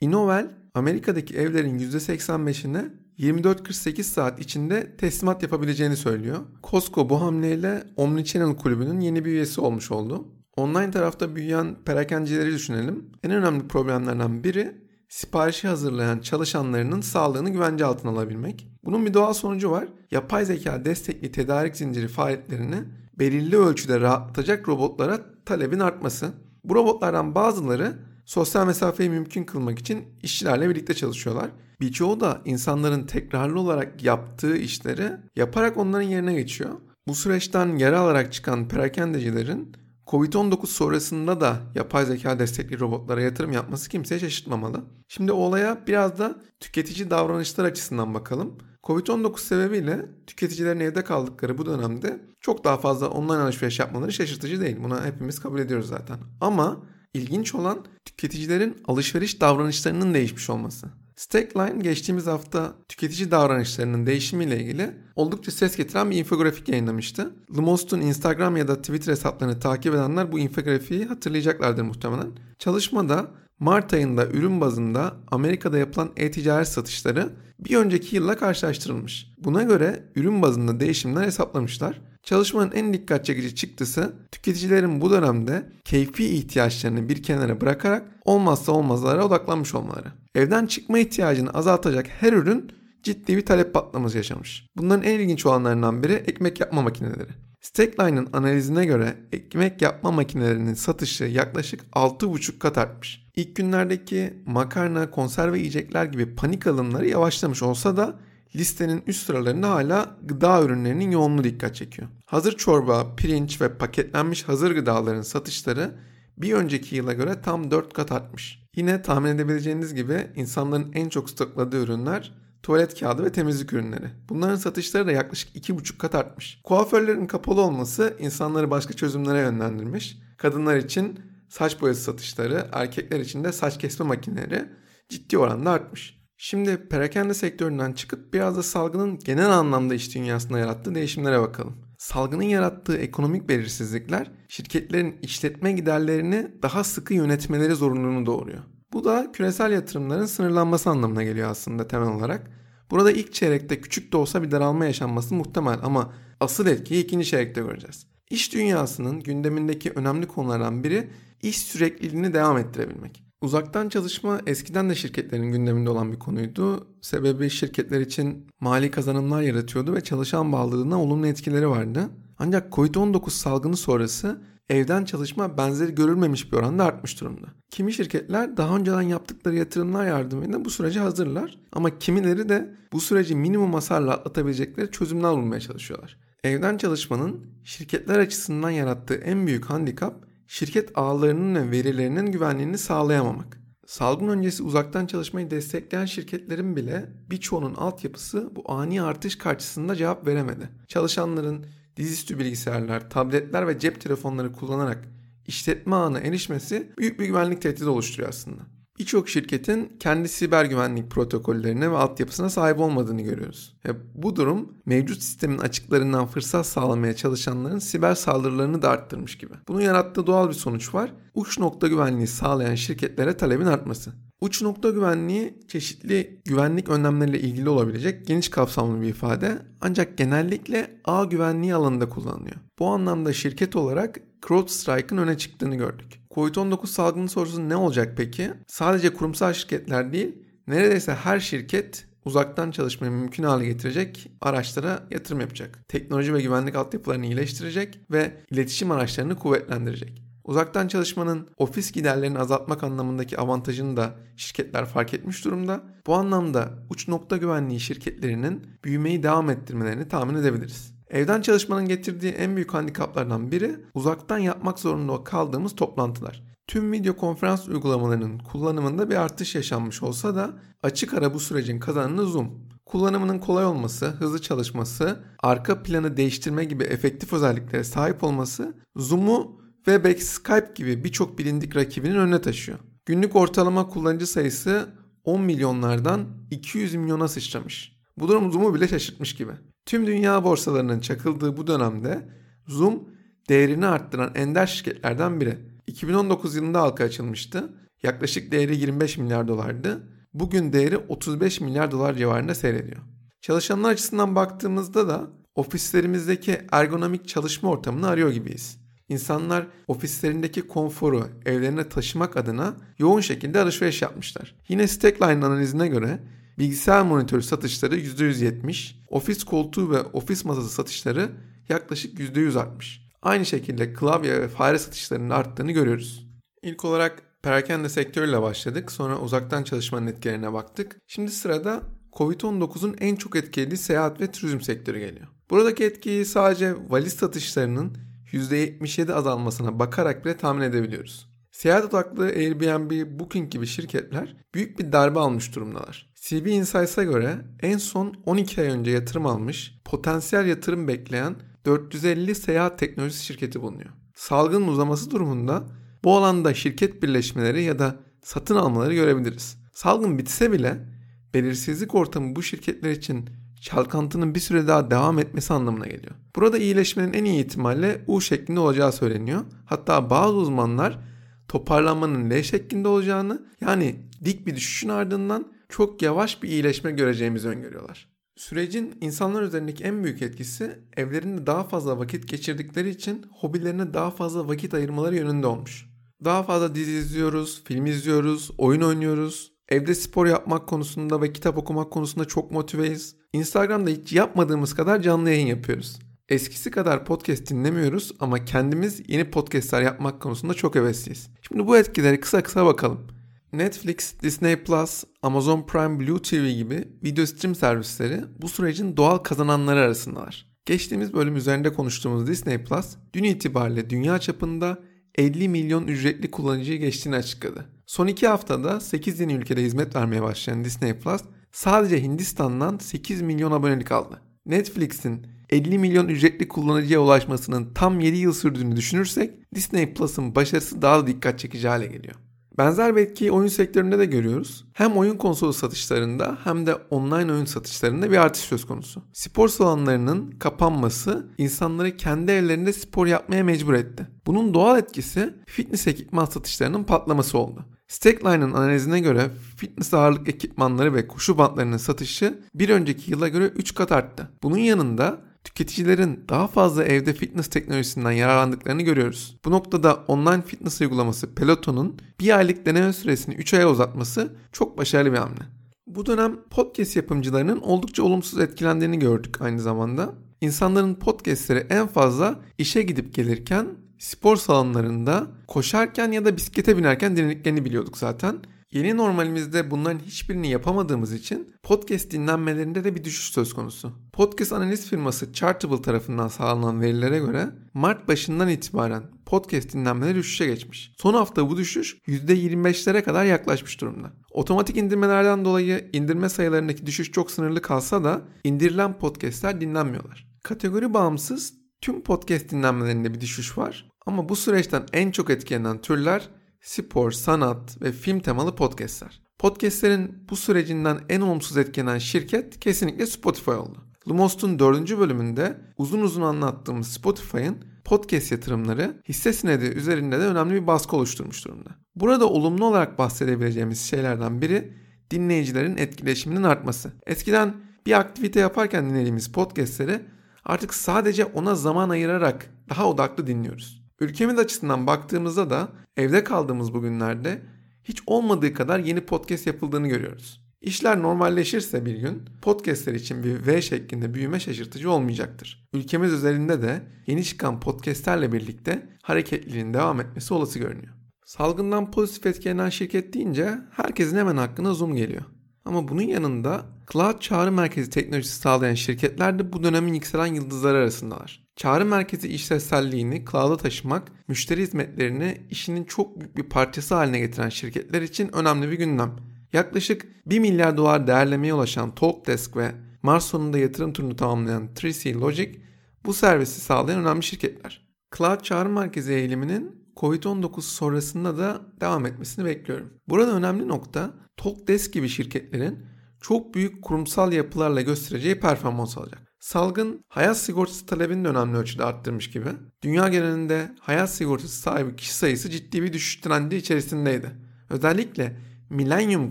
Innovel 0.01 0.51
Amerika'daki 0.75 1.35
evlerin 1.35 1.79
%85'ine 1.79 2.91
24-48 3.19 4.03
saat 4.03 4.41
içinde 4.41 4.97
teslimat 4.97 5.43
yapabileceğini 5.43 5.97
söylüyor. 5.97 6.39
Costco 6.65 7.11
bu 7.11 7.21
hamleyle 7.21 7.85
Omnichannel 7.97 8.57
kulübünün 8.57 9.01
yeni 9.01 9.25
bir 9.25 9.31
üyesi 9.31 9.61
olmuş 9.61 9.91
oldu. 9.91 10.29
Online 10.57 10.91
tarafta 10.91 11.37
büyüyen 11.37 11.77
perakencileri 11.85 12.53
düşünelim. 12.53 13.11
En 13.23 13.31
önemli 13.31 13.69
problemlerden 13.69 14.45
biri 14.45 14.83
siparişi 15.09 15.69
hazırlayan 15.69 16.19
çalışanlarının 16.19 17.01
sağlığını 17.01 17.51
güvence 17.51 17.85
altına 17.85 18.11
alabilmek. 18.11 18.69
Bunun 18.85 19.07
bir 19.07 19.15
doğal 19.15 19.33
sonucu 19.33 19.71
var. 19.71 19.89
Yapay 20.11 20.45
zeka 20.45 20.85
destekli 20.85 21.33
tedarik 21.33 21.77
zinciri 21.77 22.09
faaliyetlerini 22.09 22.77
belirli 23.19 23.57
ölçüde 23.57 24.01
rahatlatacak 24.01 24.69
robotlara 24.69 25.21
talebin 25.45 25.81
artması. 25.81 26.33
Bu 26.65 26.75
robotlardan 26.75 27.35
bazıları 27.35 27.99
sosyal 28.25 28.67
mesafeyi 28.67 29.11
mümkün 29.11 29.45
kılmak 29.45 29.79
için 29.79 30.05
işçilerle 30.23 30.69
birlikte 30.69 30.95
çalışıyorlar. 30.95 31.51
birçoğu 31.81 32.21
da 32.21 32.41
insanların 32.45 33.07
tekrarlı 33.07 33.61
olarak 33.61 34.05
yaptığı 34.05 34.57
işleri 34.57 35.11
yaparak 35.37 35.77
onların 35.77 36.09
yerine 36.09 36.35
geçiyor. 36.35 36.71
Bu 37.09 37.15
süreçten 37.15 37.77
yara 37.77 38.01
alarak 38.01 38.33
çıkan 38.33 38.69
perakendecilerin 38.69 39.77
Covid-19 40.07 40.67
sonrasında 40.67 41.41
da 41.41 41.61
yapay 41.75 42.07
zeka 42.07 42.39
destekli 42.39 42.81
robotlara 42.81 43.23
yatırım 43.23 43.53
yapması 43.53 43.89
kimseye 43.89 44.21
şaşırtmamalı. 44.21 44.85
Şimdi 45.09 45.33
olaya 45.33 45.87
biraz 45.87 46.19
da 46.19 46.37
tüketici 46.61 47.11
davranışlar 47.11 47.65
açısından 47.65 48.15
bakalım. 48.15 48.59
Covid-19 48.83 49.41
sebebiyle 49.41 50.07
tüketicilerin 50.27 50.81
evde 50.81 51.05
kaldıkları 51.05 51.59
bu 51.59 51.67
dönemde 51.67 52.21
çok 52.41 52.65
daha 52.65 52.77
fazla 52.77 53.09
online 53.09 53.43
alışveriş 53.43 53.79
yapmaları 53.79 54.13
şaşırtıcı 54.13 54.61
değil. 54.61 54.77
Buna 54.83 55.05
hepimiz 55.05 55.39
kabul 55.41 55.59
ediyoruz 55.59 55.89
zaten. 55.89 56.19
Ama 56.41 56.83
ilginç 57.15 57.55
olan 57.55 57.85
tüketicilerin 58.05 58.77
alışveriş 58.87 59.41
davranışlarının 59.41 60.15
değişmiş 60.15 60.51
olması. 60.51 61.02
Stackline 61.17 61.83
geçtiğimiz 61.83 62.27
hafta 62.27 62.73
tüketici 62.89 63.31
davranışlarının 63.31 64.07
değişimiyle 64.07 64.61
ilgili 64.61 64.91
oldukça 65.17 65.51
ses 65.51 65.77
getiren 65.77 66.11
bir 66.11 66.17
infografik 66.17 66.69
yayınlamıştı. 66.69 67.35
Lumos'un 67.57 68.01
Instagram 68.01 68.57
ya 68.57 68.69
da 68.69 68.77
Twitter 68.77 69.13
hesaplarını 69.13 69.61
takip 69.61 69.95
edenler 69.95 70.33
bu 70.33 70.39
infografiği 70.39 71.05
hatırlayacaklardır 71.05 71.83
muhtemelen. 71.83 72.31
Çalışmada 72.59 73.31
Mart 73.59 73.93
ayında 73.93 74.27
ürün 74.27 74.61
bazında 74.61 75.17
Amerika'da 75.31 75.79
yapılan 75.79 76.11
e-ticaret 76.17 76.69
satışları 76.69 77.33
bir 77.59 77.77
önceki 77.77 78.17
yılla 78.17 78.37
karşılaştırılmış. 78.37 79.33
Buna 79.39 79.63
göre 79.63 80.05
ürün 80.17 80.43
bazında 80.43 80.81
değişimler 80.81 81.25
hesaplamışlar. 81.25 82.01
Çalışmanın 82.23 82.73
en 82.73 82.93
dikkat 82.93 83.25
çekici 83.25 83.55
çıktısı 83.55 84.13
tüketicilerin 84.33 85.01
bu 85.01 85.11
dönemde 85.11 85.73
keyfi 85.85 86.25
ihtiyaçlarını 86.25 87.09
bir 87.09 87.23
kenara 87.23 87.61
bırakarak 87.61 88.09
olmazsa 88.25 88.73
olmazlara 88.73 89.27
odaklanmış 89.27 89.75
olmaları. 89.75 90.22
Evden 90.35 90.67
çıkma 90.67 90.99
ihtiyacını 90.99 91.51
azaltacak 91.51 92.07
her 92.09 92.33
ürün 92.33 92.73
ciddi 93.03 93.37
bir 93.37 93.47
talep 93.47 93.75
patlaması 93.75 94.17
yaşamış. 94.17 94.67
Bunların 94.77 95.05
en 95.05 95.21
ilginç 95.21 95.47
olanlarından 95.47 96.03
biri 96.03 96.13
ekmek 96.13 96.61
yapma 96.61 96.83
makineleri. 96.83 97.31
Stackline'ın 97.61 98.29
analizine 98.33 98.87
göre 98.87 99.15
ekmek 99.33 99.83
yapma 99.83 100.11
makinelerinin 100.11 100.75
satışı 100.75 101.25
yaklaşık 101.25 101.81
6,5 101.93 102.59
kat 102.59 102.79
artmış. 102.79 103.27
İlk 103.37 103.57
günlerdeki 103.57 104.35
makarna, 104.47 105.11
konserve 105.11 105.59
yiyecekler 105.59 106.05
gibi 106.05 106.35
panik 106.35 106.67
alımları 106.67 107.09
yavaşlamış 107.09 107.63
olsa 107.63 107.97
da 107.97 108.19
listenin 108.57 109.03
üst 109.07 109.27
sıralarında 109.27 109.71
hala 109.71 110.17
gıda 110.23 110.63
ürünlerinin 110.63 111.11
yoğunluğu 111.11 111.45
dikkat 111.45 111.75
çekiyor. 111.75 112.09
Hazır 112.27 112.57
çorba, 112.57 113.15
pirinç 113.17 113.61
ve 113.61 113.79
paketlenmiş 113.79 114.43
hazır 114.43 114.71
gıdaların 114.71 115.23
satışları 115.23 115.95
bir 116.37 116.53
önceki 116.53 116.97
yıla 116.97 117.13
göre 117.13 117.43
tam 117.43 117.71
4 117.71 117.93
kat 117.93 118.13
artmış. 118.13 118.63
Yine 118.77 119.03
tahmin 119.03 119.31
edebileceğiniz 119.31 119.95
gibi 119.95 120.31
insanların 120.37 120.93
en 120.95 121.09
çok 121.09 121.31
stokladığı 121.31 121.83
ürünler 121.85 122.33
tuvalet 122.63 123.01
kağıdı 123.01 123.25
ve 123.25 123.33
temizlik 123.33 123.73
ürünleri. 123.73 124.11
Bunların 124.29 124.57
satışları 124.57 125.07
da 125.07 125.13
yaklaşık 125.13 125.57
2,5 125.57 125.99
kat 125.99 126.15
artmış. 126.15 126.61
Kuaförlerin 126.65 127.27
kapalı 127.27 127.61
olması 127.61 128.17
insanları 128.19 128.71
başka 128.71 128.93
çözümlere 128.93 129.39
yönlendirmiş. 129.39 130.19
Kadınlar 130.39 130.77
için 130.77 131.21
saç 131.49 131.81
boyası 131.81 132.03
satışları, 132.03 132.69
erkekler 132.73 133.21
için 133.21 133.45
de 133.45 133.53
saç 133.53 133.79
kesme 133.79 134.07
makineleri 134.07 134.69
ciddi 135.09 135.39
oranda 135.39 135.71
artmış. 135.71 136.23
Şimdi 136.37 136.89
perakende 136.89 137.35
sektöründen 137.35 137.93
çıkıp 137.93 138.35
biraz 138.35 138.57
da 138.57 138.63
salgının 138.63 139.19
genel 139.19 139.51
anlamda 139.51 139.95
iş 139.95 140.15
dünyasında 140.15 140.59
yarattığı 140.59 140.95
değişimlere 140.95 141.41
bakalım. 141.41 141.77
Salgının 142.03 142.43
yarattığı 142.43 142.97
ekonomik 142.97 143.49
belirsizlikler 143.49 144.31
şirketlerin 144.49 145.19
işletme 145.23 145.73
giderlerini 145.73 146.51
daha 146.63 146.85
sıkı 146.85 147.15
yönetmeleri 147.15 147.75
zorunluluğunu 147.75 148.27
doğuruyor. 148.27 148.63
Bu 148.93 149.05
da 149.05 149.33
küresel 149.33 149.73
yatırımların 149.73 150.27
sınırlanması 150.27 150.91
anlamına 150.91 151.23
geliyor 151.23 151.51
aslında 151.51 151.89
temel 151.89 152.09
olarak. 152.09 152.51
Burada 152.91 153.13
ilk 153.13 153.33
çeyrekte 153.33 153.81
küçük 153.81 154.13
de 154.13 154.17
olsa 154.17 154.43
bir 154.43 154.51
daralma 154.51 154.85
yaşanması 154.85 155.35
muhtemel 155.35 155.79
ama 155.83 156.15
asıl 156.41 156.67
etkiyi 156.67 157.05
ikinci 157.05 157.27
çeyrekte 157.27 157.61
göreceğiz. 157.61 158.07
İş 158.31 158.55
dünyasının 158.55 159.21
gündemindeki 159.21 159.91
önemli 159.91 160.27
konulardan 160.27 160.85
biri 160.85 161.11
iş 161.43 161.59
sürekliliğini 161.59 162.35
devam 162.35 162.59
ettirebilmek. 162.59 163.25
Uzaktan 163.43 163.89
çalışma 163.89 164.41
eskiden 164.47 164.91
de 164.91 164.95
şirketlerin 164.95 165.53
gündeminde 165.53 165.91
olan 165.91 166.13
bir 166.13 166.19
konuydu. 166.19 166.87
Sebebi 167.01 167.51
şirketler 167.51 168.01
için 168.01 168.47
mali 168.61 168.91
kazanımlar 168.91 169.43
yaratıyordu 169.43 169.95
ve 169.95 170.01
çalışan 170.01 170.53
bağlılığına 170.53 171.03
olumlu 171.03 171.27
etkileri 171.27 171.69
vardı. 171.69 172.11
Ancak 172.39 172.73
Covid-19 172.73 173.31
salgını 173.31 173.77
sonrası 173.77 174.43
evden 174.69 175.05
çalışma 175.05 175.59
benzeri 175.59 175.95
görülmemiş 175.95 176.53
bir 176.53 176.57
oranda 176.57 176.85
artmış 176.85 177.21
durumda. 177.21 177.47
Kimi 177.71 177.93
şirketler 177.93 178.57
daha 178.57 178.77
önceden 178.77 179.03
yaptıkları 179.03 179.57
yatırımlar 179.57 180.07
yardımıyla 180.07 180.65
bu 180.65 180.71
sürece 180.71 181.01
hazırlar 181.01 181.59
ama 181.73 181.99
kimileri 181.99 182.49
de 182.49 182.75
bu 182.93 183.01
süreci 183.01 183.37
minimum 183.37 183.75
hasarla 183.75 184.13
atlatabilecekleri 184.13 184.91
çözümler 184.91 185.33
bulmaya 185.33 185.61
çalışıyorlar. 185.61 186.19
Evden 186.45 186.77
çalışmanın 186.77 187.47
şirketler 187.65 188.19
açısından 188.19 188.71
yarattığı 188.71 189.15
en 189.15 189.47
büyük 189.47 189.65
handikap 189.65 190.32
şirket 190.47 190.99
ağlarının 190.99 191.55
ve 191.55 191.71
verilerinin 191.71 192.27
güvenliğini 192.27 192.79
sağlayamamak. 192.79 193.63
Salgın 193.87 194.29
öncesi 194.29 194.63
uzaktan 194.63 195.07
çalışmayı 195.07 195.51
destekleyen 195.51 196.05
şirketlerin 196.05 196.77
bile 196.77 197.09
birçoğunun 197.31 197.75
altyapısı 197.75 198.57
bu 198.57 198.73
ani 198.73 199.03
artış 199.03 199.37
karşısında 199.37 199.97
cevap 199.97 200.27
veremedi. 200.27 200.69
Çalışanların 200.89 201.67
dizüstü 201.97 202.39
bilgisayarlar, 202.39 203.11
tabletler 203.11 203.69
ve 203.69 203.79
cep 203.79 204.01
telefonları 204.01 204.53
kullanarak 204.53 205.09
işletme 205.47 205.97
ağına 205.97 206.21
erişmesi 206.21 206.93
büyük 206.99 207.21
bir 207.21 207.27
güvenlik 207.27 207.63
tehdidi 207.63 207.89
oluşturuyor 207.89 208.29
aslında. 208.29 208.72
Birçok 208.99 209.29
şirketin 209.29 209.97
kendi 210.01 210.29
siber 210.29 210.65
güvenlik 210.65 211.11
protokollerine 211.11 211.91
ve 211.91 211.97
altyapısına 211.97 212.51
sahip 212.51 212.81
olmadığını 212.81 213.23
görüyoruz. 213.23 213.77
Ve 213.87 213.91
bu 214.15 214.37
durum 214.37 214.73
mevcut 214.87 215.23
sistemin 215.23 215.59
açıklarından 215.59 216.27
fırsat 216.27 216.67
sağlamaya 216.67 217.17
çalışanların 217.17 217.79
siber 217.79 218.15
saldırılarını 218.15 218.83
da 218.83 218.91
arttırmış 218.91 219.39
gibi. 219.39 219.55
Bunun 219.69 219.81
yarattığı 219.81 220.27
doğal 220.27 220.49
bir 220.49 220.55
sonuç 220.55 220.95
var. 220.95 221.13
Uç 221.35 221.59
nokta 221.59 221.89
güvenliği 221.89 222.27
sağlayan 222.27 222.75
şirketlere 222.75 223.37
talebin 223.37 223.67
artması. 223.67 224.13
Uç 224.41 224.63
nokta 224.63 224.91
güvenliği 224.91 225.59
çeşitli 225.69 226.41
güvenlik 226.45 226.89
önlemleriyle 226.89 227.41
ilgili 227.41 227.69
olabilecek 227.69 228.27
geniş 228.27 228.49
kapsamlı 228.49 229.03
bir 229.03 229.09
ifade 229.09 229.59
ancak 229.81 230.19
genellikle 230.19 231.01
ağ 231.05 231.25
güvenliği 231.25 231.75
alanında 231.75 232.09
kullanılıyor. 232.09 232.57
Bu 232.79 232.87
anlamda 232.87 233.33
şirket 233.33 233.77
olarak 233.77 234.21
CrowdStrike'ın 234.49 235.19
öne 235.19 235.39
çıktığını 235.39 235.77
gördük. 235.77 236.22
Covid-19 236.35 236.87
salgını 236.87 237.29
sorusu 237.29 237.69
ne 237.69 237.77
olacak 237.77 238.15
peki? 238.17 238.51
Sadece 238.67 239.13
kurumsal 239.13 239.53
şirketler 239.53 240.13
değil, 240.13 240.35
neredeyse 240.67 241.15
her 241.15 241.41
şirket 241.41 242.07
uzaktan 242.25 242.71
çalışmayı 242.71 243.13
mümkün 243.13 243.43
hale 243.43 243.67
getirecek 243.67 244.31
araçlara 244.41 245.03
yatırım 245.11 245.41
yapacak. 245.41 245.79
Teknoloji 245.89 246.35
ve 246.35 246.43
güvenlik 246.43 246.77
altyapılarını 246.77 247.27
iyileştirecek 247.27 248.01
ve 248.11 248.33
iletişim 248.51 248.91
araçlarını 248.91 249.37
kuvvetlendirecek. 249.37 250.23
Uzaktan 250.45 250.89
çalışmanın 250.89 251.49
ofis 251.57 251.93
giderlerini 251.93 252.39
azaltmak 252.39 252.83
anlamındaki 252.83 253.39
avantajını 253.39 253.97
da 253.97 254.15
şirketler 254.37 254.87
fark 254.87 255.15
etmiş 255.15 255.45
durumda. 255.45 255.83
Bu 256.07 256.15
anlamda 256.15 256.71
uç 256.91 257.09
nokta 257.09 257.37
güvenliği 257.37 257.81
şirketlerinin 257.81 258.67
büyümeyi 258.85 259.23
devam 259.23 259.51
ettirmelerini 259.51 260.09
tahmin 260.09 260.35
edebiliriz. 260.35 260.92
Evden 261.13 261.43
çalışmanın 261.43 261.89
getirdiği 261.89 262.33
en 262.33 262.57
büyük 262.57 262.75
handikaplardan 262.75 263.53
biri 263.53 263.77
uzaktan 263.95 264.39
yapmak 264.39 264.79
zorunda 264.79 265.25
kaldığımız 265.25 265.75
toplantılar. 265.75 266.43
Tüm 266.67 266.93
video 266.93 267.17
konferans 267.17 267.69
uygulamalarının 267.69 268.39
kullanımında 268.39 269.11
bir 269.11 269.17
artış 269.17 269.55
yaşanmış 269.55 270.03
olsa 270.03 270.35
da 270.35 270.51
açık 270.83 271.15
ara 271.15 271.35
bu 271.35 271.41
sürecin 271.41 271.81
kazananı 271.81 272.27
Zoom. 272.27 272.51
Kullanımının 272.87 273.39
kolay 273.39 273.65
olması, 273.65 274.07
hızlı 274.07 274.43
çalışması, 274.43 275.25
arka 275.39 275.83
planı 275.83 276.17
değiştirme 276.17 276.65
gibi 276.65 276.85
efektif 276.85 277.33
özelliklere 277.33 277.85
sahip 277.85 278.25
olması 278.25 278.75
Zoom'u 278.97 279.61
Webex, 279.77 280.23
Skype 280.23 280.73
gibi 280.75 281.05
birçok 281.05 281.39
bilindik 281.39 281.77
rakibinin 281.77 282.17
önüne 282.17 282.41
taşıyor. 282.41 282.79
Günlük 283.07 283.37
ortalama 283.37 283.89
kullanıcı 283.89 284.27
sayısı 284.27 284.89
10 285.25 285.41
milyonlardan 285.41 286.27
200 286.51 286.95
milyona 286.95 287.29
sıçramış. 287.29 287.97
Bu 288.17 288.29
durum 288.29 288.53
Zoom'u 288.53 288.75
bile 288.75 288.89
şaşırtmış 288.89 289.35
gibi. 289.35 289.53
Tüm 289.87 290.07
dünya 290.07 290.45
borsalarının 290.45 291.01
çakıldığı 291.01 291.57
bu 291.57 291.67
dönemde 291.67 292.29
Zoom 292.67 293.09
değerini 293.49 293.87
arttıran 293.87 294.33
ender 294.35 294.67
şirketlerden 294.67 295.41
biri. 295.41 295.59
2019 295.87 296.57
yılında 296.57 296.81
halka 296.81 297.05
açılmıştı. 297.05 297.73
Yaklaşık 298.03 298.53
değeri 298.53 298.77
25 298.77 299.19
milyar 299.19 299.49
dolardı. 299.49 300.09
Bugün 300.35 300.73
değeri 300.73 300.97
35 300.99 301.61
milyar 301.61 301.91
dolar 301.91 302.15
civarında 302.15 302.55
seyrediyor. 302.55 303.03
Çalışanlar 303.41 303.91
açısından 303.91 304.35
baktığımızda 304.35 305.09
da 305.09 305.31
ofislerimizdeki 305.55 306.61
ergonomik 306.73 307.29
çalışma 307.29 307.71
ortamını 307.71 308.09
arıyor 308.09 308.31
gibiyiz. 308.31 308.79
İnsanlar 309.09 309.67
ofislerindeki 309.89 310.63
konforu 310.63 311.29
evlerine 311.47 311.89
taşımak 311.89 312.37
adına 312.37 312.75
yoğun 312.99 313.21
şekilde 313.21 313.61
alışveriş 313.61 314.03
yapmışlar. 314.03 314.55
Yine 314.69 314.89
Stackline 314.89 315.47
analizine 315.47 315.89
göre 315.89 316.19
bilgisayar 316.59 317.03
monitörü 317.03 317.43
satışları 317.43 317.99
%170, 317.99 318.95
ofis 319.13 319.45
koltuğu 319.45 319.91
ve 319.91 320.01
ofis 320.01 320.45
masası 320.45 320.69
satışları 320.69 321.31
yaklaşık 321.69 322.19
%100 322.19 322.59
artmış. 322.59 323.03
Aynı 323.23 323.47
şekilde 323.47 323.93
klavye 323.93 324.41
ve 324.41 324.49
fare 324.49 324.79
satışlarının 324.79 325.31
arttığını 325.31 325.73
görüyoruz. 325.73 326.27
İlk 326.63 326.85
olarak 326.85 327.23
perakende 327.43 327.89
sektörüyle 327.89 328.43
başladık. 328.43 328.93
Sonra 328.93 329.19
uzaktan 329.19 329.63
çalışmanın 329.63 330.07
etkilerine 330.07 330.53
baktık. 330.53 330.97
Şimdi 331.07 331.31
sırada 331.31 331.83
Covid-19'un 332.13 332.97
en 333.01 333.17
çok 333.17 333.37
etkilediği 333.37 333.79
seyahat 333.79 334.21
ve 334.21 334.31
turizm 334.31 334.61
sektörü 334.61 334.99
geliyor. 334.99 335.27
Buradaki 335.51 335.85
etkiyi 335.85 336.25
sadece 336.25 336.75
valiz 336.89 337.13
satışlarının 337.13 337.97
%77 338.33 339.13
azalmasına 339.13 339.79
bakarak 339.79 340.25
bile 340.25 340.37
tahmin 340.37 340.63
edebiliyoruz. 340.63 341.32
Seyahat 341.63 341.85
odaklı 341.85 342.25
Airbnb, 342.25 343.21
Booking 343.21 343.51
gibi 343.51 343.67
şirketler 343.67 344.37
büyük 344.55 344.79
bir 344.79 344.93
darbe 344.93 345.19
almış 345.19 345.55
durumdalar. 345.55 346.13
CB 346.15 346.47
Insights'a 346.47 347.03
göre 347.03 347.39
en 347.61 347.79
son 347.79 348.15
12 348.27 348.61
ay 348.61 348.67
önce 348.67 348.91
yatırım 348.91 349.27
almış, 349.27 349.81
potansiyel 349.85 350.47
yatırım 350.47 350.89
bekleyen 350.89 351.37
450 351.65 352.35
seyahat 352.35 352.79
teknolojisi 352.79 353.25
şirketi 353.25 353.63
bulunuyor. 353.63 353.91
Salgının 354.15 354.69
uzaması 354.69 355.11
durumunda 355.11 355.65
bu 356.05 356.17
alanda 356.17 356.55
şirket 356.55 357.03
birleşmeleri 357.03 357.63
ya 357.63 357.79
da 357.79 357.97
satın 358.23 358.57
almaları 358.57 358.95
görebiliriz. 358.95 359.59
Salgın 359.73 360.19
bitse 360.19 360.53
bile 360.53 360.89
belirsizlik 361.35 361.95
ortamı 361.95 362.37
bu 362.37 362.43
şirketler 362.43 362.91
için 362.91 363.31
çalkantının 363.61 364.35
bir 364.35 364.41
süre 364.41 364.69
daha 364.69 364.91
devam 364.91 365.19
etmesi 365.19 365.53
anlamına 365.55 365.87
geliyor. 365.87 366.15
Burada 366.37 366.59
iyileşmenin 366.59 367.13
en 367.13 367.25
iyi 367.25 367.45
ihtimalle 367.45 368.05
U 368.07 368.21
şeklinde 368.21 368.61
olacağı 368.61 368.93
söyleniyor. 368.93 369.41
Hatta 369.67 370.11
bazı 370.11 370.35
uzmanlar 370.35 371.12
toparlanmanın 371.53 372.31
L 372.31 372.43
şeklinde 372.43 372.89
olacağını 372.89 373.43
yani 373.61 373.97
dik 374.25 374.47
bir 374.47 374.57
düşüşün 374.57 374.89
ardından 374.89 375.53
çok 375.69 376.03
yavaş 376.03 376.43
bir 376.43 376.49
iyileşme 376.49 376.91
göreceğimizi 376.91 377.49
öngörüyorlar. 377.49 378.09
Sürecin 378.37 378.95
insanlar 379.01 379.43
üzerindeki 379.43 379.85
en 379.85 380.05
büyük 380.05 380.23
etkisi 380.23 380.79
evlerinde 380.97 381.47
daha 381.47 381.65
fazla 381.65 381.99
vakit 381.99 382.29
geçirdikleri 382.29 382.91
için 382.91 383.27
hobilerine 383.33 383.95
daha 383.95 384.11
fazla 384.11 384.49
vakit 384.49 384.75
ayırmaları 384.75 385.17
yönünde 385.17 385.47
olmuş. 385.47 385.87
Daha 386.25 386.43
fazla 386.43 386.75
dizi 386.75 386.93
izliyoruz, 386.93 387.65
film 387.65 387.87
izliyoruz, 387.87 388.51
oyun 388.59 388.81
oynuyoruz. 388.81 389.53
Evde 389.69 389.95
spor 389.95 390.27
yapmak 390.27 390.69
konusunda 390.69 391.23
ve 391.23 391.33
kitap 391.33 391.59
okumak 391.59 391.91
konusunda 391.91 392.25
çok 392.25 392.51
motiveyiz. 392.51 393.17
Instagram'da 393.33 393.91
hiç 393.91 394.13
yapmadığımız 394.13 394.75
kadar 394.75 395.03
canlı 395.03 395.31
yayın 395.31 395.47
yapıyoruz. 395.47 395.99
Eskisi 396.29 396.71
kadar 396.71 397.05
podcast 397.05 397.51
dinlemiyoruz 397.51 398.13
ama 398.21 398.45
kendimiz 398.45 399.03
yeni 399.09 399.31
podcastler 399.31 399.83
yapmak 399.83 400.23
konusunda 400.23 400.55
çok 400.55 400.75
hevesliyiz. 400.75 401.31
Şimdi 401.49 401.67
bu 401.67 401.77
etkileri 401.77 402.21
kısa 402.21 402.43
kısa 402.43 402.67
bakalım. 402.67 403.07
Netflix, 403.53 404.15
Disney 404.23 404.57
Plus, 404.57 405.05
Amazon 405.23 405.67
Prime 405.67 406.01
Blue 406.01 406.23
TV 406.23 406.49
gibi 406.49 406.89
video 407.05 407.27
stream 407.27 407.55
servisleri 407.55 408.21
bu 408.39 408.49
sürecin 408.49 408.97
doğal 408.97 409.19
kazananları 409.19 409.81
arasındalar. 409.81 410.47
Geçtiğimiz 410.67 411.15
bölüm 411.15 411.37
üzerinde 411.37 411.73
konuştuğumuz 411.73 412.27
Disney 412.27 412.65
Plus 412.65 412.97
dün 413.15 413.25
itibariyle 413.25 413.91
dünya 413.91 414.19
çapında 414.19 414.79
50 415.15 415.49
milyon 415.49 415.87
ücretli 415.87 416.31
kullanıcıyı 416.31 416.79
geçtiğini 416.79 417.17
açıkladı. 417.17 417.67
Son 417.87 418.07
iki 418.07 418.29
haftada 418.29 418.81
8 418.81 419.21
yeni 419.21 419.33
ülkede 419.35 419.63
hizmet 419.63 419.97
vermeye 419.97 420.23
başlayan 420.23 420.65
Disney 420.65 420.99
Plus 420.99 421.23
sadece 421.53 422.03
Hindistan'dan 422.03 422.79
8 422.79 423.23
milyon 423.23 423.53
abonelik 423.53 423.93
aldı. 423.93 424.21
Netflix'in 424.47 425.27
50 425.53 425.79
milyon 425.79 426.09
ücretli 426.09 426.49
kullanıcıya 426.49 427.01
ulaşmasının 427.01 427.69
tam 427.75 428.01
7 428.01 428.17
yıl 428.17 428.33
sürdüğünü 428.33 428.77
düşünürsek 428.77 429.55
Disney 429.55 429.95
Plus'ın 429.95 430.35
başarısı 430.35 430.83
daha 430.83 431.03
da 431.03 431.07
dikkat 431.07 431.39
çekici 431.39 431.69
hale 431.69 431.87
geliyor. 431.87 432.15
Benzer 432.59 432.97
bir 432.97 433.01
etkiyi 433.01 433.33
oyun 433.33 433.49
sektöründe 433.49 433.99
de 433.99 434.05
görüyoruz. 434.05 434.65
Hem 434.73 434.97
oyun 434.97 435.17
konsolu 435.17 435.53
satışlarında 435.53 436.39
hem 436.45 436.67
de 436.67 436.75
online 436.75 437.33
oyun 437.33 437.45
satışlarında 437.45 438.11
bir 438.11 438.17
artış 438.17 438.43
söz 438.43 438.67
konusu. 438.67 439.03
Spor 439.13 439.49
salonlarının 439.49 440.31
kapanması 440.31 441.27
insanları 441.39 441.97
kendi 441.97 442.33
evlerinde 442.33 442.73
spor 442.73 443.07
yapmaya 443.07 443.45
mecbur 443.45 443.75
etti. 443.75 444.07
Bunun 444.27 444.55
doğal 444.55 444.79
etkisi 444.79 445.35
fitness 445.47 445.87
ekipman 445.87 446.25
satışlarının 446.25 446.85
patlaması 446.85 447.39
oldu. 447.39 447.65
Stackline'ın 447.89 448.53
analizine 448.53 449.01
göre 449.01 449.31
fitness 449.57 449.95
ağırlık 449.95 450.29
ekipmanları 450.29 450.95
ve 450.95 451.09
koşu 451.09 451.39
bantlarının 451.39 451.77
satışı 451.77 452.43
bir 452.55 452.69
önceki 452.69 453.11
yıla 453.11 453.29
göre 453.29 453.47
3 453.47 453.75
kat 453.75 453.93
arttı. 453.93 454.31
Bunun 454.43 454.59
yanında 454.59 455.32
tüketicilerin 455.45 456.25
daha 456.29 456.47
fazla 456.47 456.85
evde 456.85 457.13
fitness 457.13 457.49
teknolojisinden 457.49 458.13
yararlandıklarını 458.13 458.83
görüyoruz. 458.83 459.37
Bu 459.45 459.51
noktada 459.51 459.95
online 459.95 460.43
fitness 460.43 460.81
uygulaması 460.81 461.35
Peloton'un 461.35 461.99
bir 462.21 462.37
aylık 462.37 462.67
deneme 462.67 462.93
süresini 462.93 463.35
3 463.35 463.55
aya 463.55 463.71
uzatması 463.71 464.37
çok 464.53 464.79
başarılı 464.79 465.13
bir 465.13 465.19
hamle. 465.19 465.43
Bu 465.87 466.07
dönem 466.07 466.37
podcast 466.51 466.97
yapımcılarının 466.97 467.61
oldukça 467.61 468.03
olumsuz 468.03 468.41
etkilendiğini 468.41 468.99
gördük 468.99 469.41
aynı 469.41 469.61
zamanda. 469.61 470.15
İnsanların 470.41 470.95
podcastleri 470.95 471.67
en 471.71 471.87
fazla 471.87 472.41
işe 472.59 472.83
gidip 472.83 473.15
gelirken 473.15 473.67
spor 473.99 474.37
salonlarında 474.37 475.27
koşarken 475.49 476.13
ya 476.13 476.25
da 476.25 476.37
bisiklete 476.37 476.77
binerken 476.77 477.17
dinlediklerini 477.17 477.65
biliyorduk 477.65 477.99
zaten. 477.99 478.37
Yeni 478.73 478.97
normalimizde 478.97 479.71
bunların 479.71 479.99
hiçbirini 479.99 480.51
yapamadığımız 480.51 481.13
için 481.13 481.55
podcast 481.63 482.11
dinlenmelerinde 482.11 482.85
de 482.85 482.95
bir 482.95 483.05
düşüş 483.05 483.33
söz 483.33 483.55
konusu. 483.55 483.93
Podcast 484.13 484.53
analiz 484.53 484.87
firması 484.87 485.33
Chartable 485.33 485.83
tarafından 485.83 486.29
sağlanan 486.29 486.81
verilere 486.81 487.19
göre 487.19 487.49
Mart 487.75 488.09
başından 488.09 488.49
itibaren 488.49 489.03
podcast 489.27 489.73
dinlenmeleri 489.73 490.15
düşüşe 490.15 490.47
geçmiş. 490.47 490.93
Son 490.99 491.15
hafta 491.15 491.51
bu 491.51 491.57
düşüş 491.57 491.97
%25'lere 492.07 493.03
kadar 493.03 493.25
yaklaşmış 493.25 493.81
durumda. 493.81 494.13
Otomatik 494.31 494.77
indirmelerden 494.77 495.45
dolayı 495.45 495.91
indirme 495.93 496.29
sayılarındaki 496.29 496.87
düşüş 496.87 497.13
çok 497.13 497.31
sınırlı 497.31 497.63
kalsa 497.63 498.05
da 498.05 498.21
indirilen 498.45 498.99
podcastler 498.99 499.61
dinlenmiyorlar. 499.61 500.27
Kategori 500.45 500.95
bağımsız 500.95 501.55
tüm 501.81 502.03
podcast 502.03 502.51
dinlenmelerinde 502.51 503.15
bir 503.15 503.21
düşüş 503.21 503.59
var 503.59 503.89
ama 504.07 504.29
bu 504.29 504.37
süreçten 504.37 504.83
en 504.93 505.11
çok 505.11 505.31
etkilenen 505.31 505.81
türler 505.81 506.29
spor, 506.63 507.11
sanat 507.11 507.83
ve 507.83 507.93
film 507.93 508.21
temalı 508.21 508.57
podcastler. 508.57 509.23
Podcastlerin 509.39 510.25
bu 510.31 510.37
sürecinden 510.37 510.99
en 511.09 511.21
olumsuz 511.21 511.57
etkilenen 511.57 511.99
şirket 511.99 512.61
kesinlikle 512.61 513.07
Spotify 513.07 513.51
oldu. 513.51 513.79
Lumos'un 514.09 514.59
4. 514.59 514.99
bölümünde 514.99 515.61
uzun 515.79 516.01
uzun 516.01 516.23
anlattığımız 516.23 516.89
Spotify'ın 516.89 517.65
podcast 517.85 518.33
yatırımları 518.33 519.03
hisse 519.09 519.33
senedi 519.33 519.65
üzerinde 519.65 520.19
de 520.21 520.27
önemli 520.27 520.55
bir 520.55 520.67
baskı 520.67 520.97
oluşturmuş 520.97 521.45
durumda. 521.45 521.71
Burada 521.97 522.29
olumlu 522.29 522.65
olarak 522.67 522.99
bahsedebileceğimiz 522.99 523.81
şeylerden 523.81 524.43
biri 524.43 524.73
dinleyicilerin 525.11 525.77
etkileşiminin 525.77 526.43
artması. 526.43 526.93
Eskiden 527.07 527.55
bir 527.87 527.93
aktivite 528.01 528.41
yaparken 528.41 528.91
dinlediğimiz 528.91 529.33
podcastleri 529.33 530.01
artık 530.45 530.75
sadece 530.75 531.25
ona 531.25 531.55
zaman 531.55 531.89
ayırarak 531.89 532.51
daha 532.69 532.89
odaklı 532.89 533.27
dinliyoruz. 533.27 533.82
Ülkemiz 534.03 534.39
açısından 534.39 534.87
baktığımızda 534.87 535.51
da 535.51 535.69
evde 535.97 536.25
kaldığımız 536.25 536.75
bu 536.75 536.83
günlerde 536.83 537.43
hiç 537.85 538.03
olmadığı 538.07 538.55
kadar 538.55 538.79
yeni 538.79 539.01
podcast 539.01 539.47
yapıldığını 539.47 539.89
görüyoruz. 539.89 540.41
İşler 540.61 541.03
normalleşirse 541.03 541.87
bir 541.87 541.97
gün 541.97 542.23
podcastler 542.43 542.95
için 542.95 543.25
bir 543.25 543.47
V 543.47 543.63
şeklinde 543.63 544.15
büyüme 544.15 544.41
şaşırtıcı 544.41 544.91
olmayacaktır. 544.91 545.69
Ülkemiz 545.73 546.13
üzerinde 546.13 546.63
de 546.63 546.83
yeni 547.07 547.25
çıkan 547.25 547.61
podcastlerle 547.61 548.33
birlikte 548.33 548.89
hareketliliğin 549.03 549.75
devam 549.75 550.01
etmesi 550.01 550.35
olası 550.35 550.59
görünüyor. 550.59 550.95
Salgından 551.25 551.91
pozitif 551.91 552.27
etkilenen 552.27 552.69
şirket 552.69 553.15
deyince 553.15 553.59
herkesin 553.71 554.17
hemen 554.17 554.37
hakkında 554.37 554.75
Zoom 554.75 554.95
geliyor. 554.97 555.23
Ama 555.65 555.89
bunun 555.89 556.03
yanında 556.03 556.67
cloud 556.93 557.21
çağrı 557.21 557.53
merkezi 557.53 557.91
teknolojisi 557.91 558.39
sağlayan 558.39 558.75
şirketler 558.75 559.39
de 559.39 559.53
bu 559.53 559.63
dönemin 559.63 559.95
yükselen 559.95 560.27
yıldızları 560.27 560.79
arasındalar. 560.79 561.43
Çağrı 561.63 561.85
merkezi 561.85 562.29
işlevselliğini 562.29 563.25
cloud'a 563.31 563.57
taşımak, 563.57 564.13
müşteri 564.29 564.63
hizmetlerini 564.63 565.41
işinin 565.51 565.85
çok 565.85 566.21
büyük 566.21 566.37
bir 566.37 566.43
parçası 566.43 566.95
haline 566.95 567.19
getiren 567.19 567.49
şirketler 567.49 568.03
için 568.03 568.37
önemli 568.37 568.71
bir 568.71 568.79
gündem. 568.79 569.17
Yaklaşık 569.53 570.07
1 570.27 570.39
milyar 570.39 570.77
dolar 570.77 571.07
değerlemeye 571.07 571.55
ulaşan 571.55 571.95
Talkdesk 571.95 572.57
ve 572.57 572.73
Mars 573.03 573.27
sonunda 573.27 573.59
yatırım 573.59 573.93
turunu 573.93 574.17
tamamlayan 574.17 574.69
3C 574.77 575.21
Logic 575.21 575.61
bu 576.05 576.15
servisi 576.15 576.61
sağlayan 576.61 577.01
önemli 577.01 577.23
şirketler. 577.23 577.87
Cloud 578.17 578.41
çağrı 578.41 578.69
merkezi 578.69 579.13
eğiliminin 579.13 579.93
Covid-19 579.97 580.61
sonrasında 580.61 581.39
da 581.39 581.61
devam 581.81 582.07
etmesini 582.07 582.45
bekliyorum. 582.45 582.93
Burada 583.09 583.33
önemli 583.33 583.69
nokta 583.69 584.15
Talkdesk 584.37 584.93
gibi 584.93 585.09
şirketlerin 585.09 585.87
çok 586.21 586.55
büyük 586.55 586.83
kurumsal 586.83 587.33
yapılarla 587.33 587.81
göstereceği 587.81 588.41
performans 588.41 588.99
olacak. 588.99 589.32
Salgın 589.43 590.05
hayat 590.09 590.39
sigortası 590.39 590.87
talebini 590.87 591.25
de 591.25 591.29
önemli 591.29 591.57
ölçüde 591.57 591.85
arttırmış 591.85 592.31
gibi. 592.31 592.49
Dünya 592.83 593.09
genelinde 593.09 593.75
hayat 593.81 594.11
sigortası 594.11 594.61
sahibi 594.61 594.97
kişi 594.97 595.15
sayısı 595.15 595.51
ciddi 595.51 595.83
bir 595.83 595.93
düşüş 595.93 596.21
trendi 596.21 596.55
içerisindeydi. 596.57 597.31
Özellikle 597.71 598.37
milenyum 598.71 599.31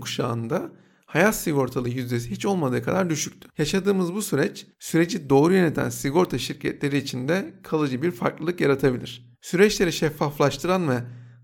kuşağında 0.00 0.72
hayat 1.06 1.36
sigortalı 1.36 1.88
yüzdesi 1.88 2.30
hiç 2.30 2.46
olmadığı 2.46 2.82
kadar 2.82 3.10
düşüktü. 3.10 3.48
Yaşadığımız 3.58 4.14
bu 4.14 4.22
süreç 4.22 4.66
süreci 4.78 5.30
doğru 5.30 5.54
yöneten 5.54 5.88
sigorta 5.88 6.38
şirketleri 6.38 6.98
için 6.98 7.28
de 7.28 7.54
kalıcı 7.62 8.02
bir 8.02 8.10
farklılık 8.10 8.60
yaratabilir. 8.60 9.36
Süreçleri 9.40 9.92
şeffaflaştıran 9.92 10.88
ve 10.88 11.02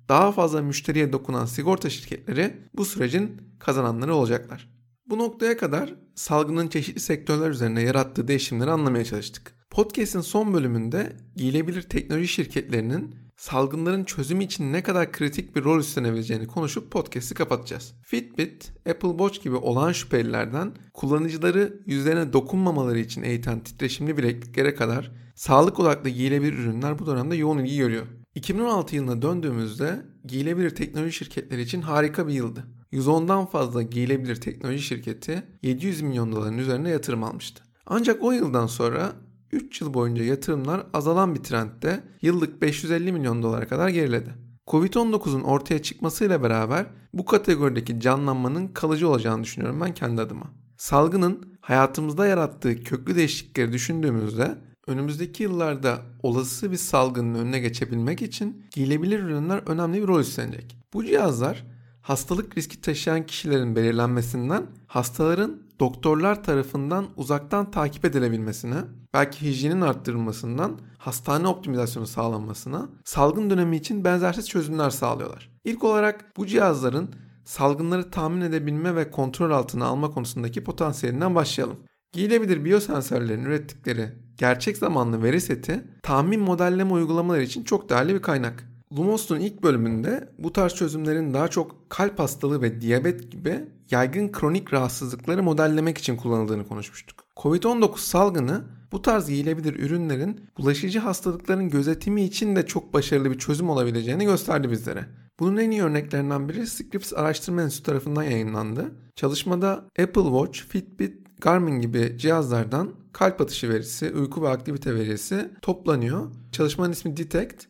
daha 0.09 0.33
fazla 0.33 0.63
müşteriye 0.63 1.13
dokunan 1.13 1.47
sigorta 1.47 1.91
şirketleri 1.91 2.57
bu 2.75 2.85
sürecin 2.85 3.43
kazananları 3.59 4.15
olacaklar. 4.15 4.78
Bu 5.11 5.19
noktaya 5.19 5.57
kadar 5.57 5.95
salgının 6.15 6.69
çeşitli 6.69 7.01
sektörler 7.01 7.51
üzerine 7.51 7.83
yarattığı 7.83 8.29
değişimleri 8.29 8.71
anlamaya 8.71 9.05
çalıştık. 9.05 9.55
Podcast'in 9.71 10.21
son 10.21 10.55
bölümünde 10.55 11.13
giyilebilir 11.37 11.83
teknoloji 11.83 12.29
şirketlerinin 12.29 13.15
salgınların 13.37 14.05
çözümü 14.05 14.45
için 14.45 14.73
ne 14.73 14.83
kadar 14.83 15.13
kritik 15.13 15.57
bir 15.57 15.65
rol 15.65 15.81
üstlenebileceğini 15.81 16.47
konuşup 16.47 16.91
podcast'i 16.91 17.35
kapatacağız. 17.35 17.95
Fitbit, 18.03 18.73
Apple 18.91 19.09
Watch 19.09 19.43
gibi 19.43 19.57
olan 19.57 19.93
şüphelilerden 19.93 20.73
kullanıcıları 20.95 21.81
yüzlerine 21.87 22.33
dokunmamaları 22.33 22.99
için 22.99 23.23
eğiten 23.23 23.61
titreşimli 23.61 24.17
bilekliklere 24.17 24.75
kadar 24.75 25.13
sağlık 25.35 25.81
odaklı 25.81 26.11
giyilebilir 26.11 26.53
ürünler 26.53 26.99
bu 26.99 27.07
dönemde 27.07 27.37
yoğun 27.37 27.59
ilgi 27.59 27.77
görüyor. 27.77 28.07
2016 28.35 28.97
yılına 28.97 29.23
döndüğümüzde 29.23 30.03
giyilebilir 30.25 30.71
teknoloji 30.71 31.13
şirketleri 31.13 31.63
için 31.63 31.83
harika 31.83 32.29
bir 32.29 32.33
yıldı. 32.33 32.78
110'dan 32.93 33.47
fazla 33.47 33.83
giyilebilir 33.83 34.37
teknoloji 34.37 34.83
şirketi 34.83 35.43
700 35.63 36.03
milyon 36.03 36.33
doların 36.33 36.59
üzerine 36.59 36.91
yatırım 36.91 37.25
almıştı. 37.25 37.63
Ancak 37.87 38.23
o 38.23 38.33
yıldan 38.33 38.67
sonra 38.67 39.13
3 39.53 39.81
yıl 39.81 39.95
boyunca 39.95 40.25
yatırımlar 40.25 40.87
azalan 40.93 41.35
bir 41.35 41.43
trendde 41.43 42.01
yıllık 42.23 42.63
550 42.63 43.13
milyon 43.13 43.43
dolara 43.43 43.69
kadar 43.69 43.89
geriledi. 43.89 44.31
Covid-19'un 44.67 45.43
ortaya 45.43 45.83
çıkmasıyla 45.83 46.43
beraber 46.43 46.87
bu 47.13 47.25
kategorideki 47.25 48.01
canlanmanın 48.01 48.69
kalıcı 48.69 49.09
olacağını 49.09 49.45
düşünüyorum 49.45 49.81
ben 49.81 49.95
kendi 49.95 50.21
adıma. 50.21 50.51
Salgının 50.77 51.59
hayatımızda 51.61 52.27
yarattığı 52.27 52.83
köklü 52.83 53.17
değişiklikleri 53.17 53.73
düşündüğümüzde 53.73 54.59
önümüzdeki 54.87 55.43
yıllarda 55.43 56.03
olası 56.23 56.71
bir 56.71 56.77
salgının 56.77 57.35
önüne 57.35 57.59
geçebilmek 57.59 58.23
için 58.23 58.65
giyilebilir 58.71 59.19
ürünler 59.19 59.63
önemli 59.67 60.03
bir 60.03 60.07
rol 60.07 60.21
üstlenecek. 60.21 60.77
Bu 60.93 61.05
cihazlar 61.05 61.67
hastalık 62.03 62.59
riski 62.59 62.81
taşıyan 62.81 63.27
kişilerin 63.27 63.77
belirlenmesinden 63.77 64.67
hastaların 64.87 65.63
doktorlar 65.81 66.45
tarafından 66.45 67.07
uzaktan 67.17 67.71
takip 67.71 68.05
edilebilmesine, 68.05 68.77
belki 69.15 69.47
hijyenin 69.47 69.81
arttırılmasından 69.81 70.81
hastane 70.99 71.49
optimizasyonu 71.49 72.07
sağlanmasına, 72.07 72.89
salgın 73.05 73.51
dönemi 73.51 73.77
için 73.77 74.05
benzersiz 74.05 74.49
çözümler 74.49 74.91
sağlıyorlar. 74.91 75.51
İlk 75.65 75.85
olarak 75.85 76.37
bu 76.37 76.47
cihazların 76.47 77.11
salgınları 77.45 78.11
tahmin 78.11 78.41
edebilme 78.41 78.97
ve 78.97 79.11
kontrol 79.11 79.51
altına 79.51 79.85
alma 79.87 80.11
konusundaki 80.11 80.65
potansiyelinden 80.65 81.35
başlayalım. 81.35 81.77
Giyilebilir 82.13 82.65
biyosensörlerin 82.65 83.45
ürettikleri 83.45 84.13
gerçek 84.37 84.77
zamanlı 84.77 85.23
veri 85.23 85.41
seti 85.41 85.85
tahmin 86.03 86.41
modelleme 86.41 86.93
uygulamaları 86.93 87.43
için 87.43 87.65
çok 87.65 87.91
değerli 87.91 88.15
bir 88.15 88.23
kaynak. 88.23 88.65
Lumos'un 88.97 89.41
ilk 89.41 89.63
bölümünde 89.63 90.29
bu 90.39 90.53
tarz 90.53 90.75
çözümlerin 90.75 91.35
daha 91.35 91.49
çok 91.49 91.91
kalp 91.91 92.19
hastalığı 92.19 92.63
ve 92.63 92.81
diyabet 92.81 93.33
gibi 93.33 93.65
yaygın 93.91 94.33
kronik 94.33 94.73
rahatsızlıkları 94.73 95.43
modellemek 95.43 95.99
için 95.99 96.17
kullanıldığını 96.17 96.69
konuşmuştuk. 96.69 97.25
Covid-19 97.37 97.99
salgını 97.99 98.65
bu 98.93 99.03
tarz 99.03 99.29
giyilebilir 99.29 99.75
ürünlerin 99.75 100.41
bulaşıcı 100.59 100.99
hastalıkların 100.99 101.71
gözetimi 101.71 102.23
için 102.23 102.57
de 102.57 102.67
çok 102.67 102.95
başarılı 102.95 103.31
bir 103.31 103.39
çözüm 103.39 103.71
olabileceğini 103.71 104.25
gösterdi 104.25 104.71
bizlere. 104.71 105.05
Bunun 105.41 105.57
en 105.57 105.71
iyi 105.71 105.83
örneklerinden 105.83 106.49
biri 106.49 106.67
Scripps 106.67 107.13
Araştırma 107.13 107.63
Enstitüsü 107.63 107.83
tarafından 107.83 108.23
yayınlandı. 108.23 108.93
Çalışmada 109.17 109.71
Apple 109.99 110.23
Watch, 110.23 110.61
Fitbit, 110.61 111.41
Garmin 111.41 111.81
gibi 111.81 112.15
cihazlardan 112.19 112.95
kalp 113.13 113.41
atışı 113.41 113.69
verisi, 113.69 114.13
uyku 114.15 114.43
ve 114.43 114.49
aktivite 114.49 114.95
verisi 114.95 115.51
toplanıyor. 115.63 116.31
Çalışmanın 116.53 116.93
ismi 116.93 117.17
Detect 117.17 117.65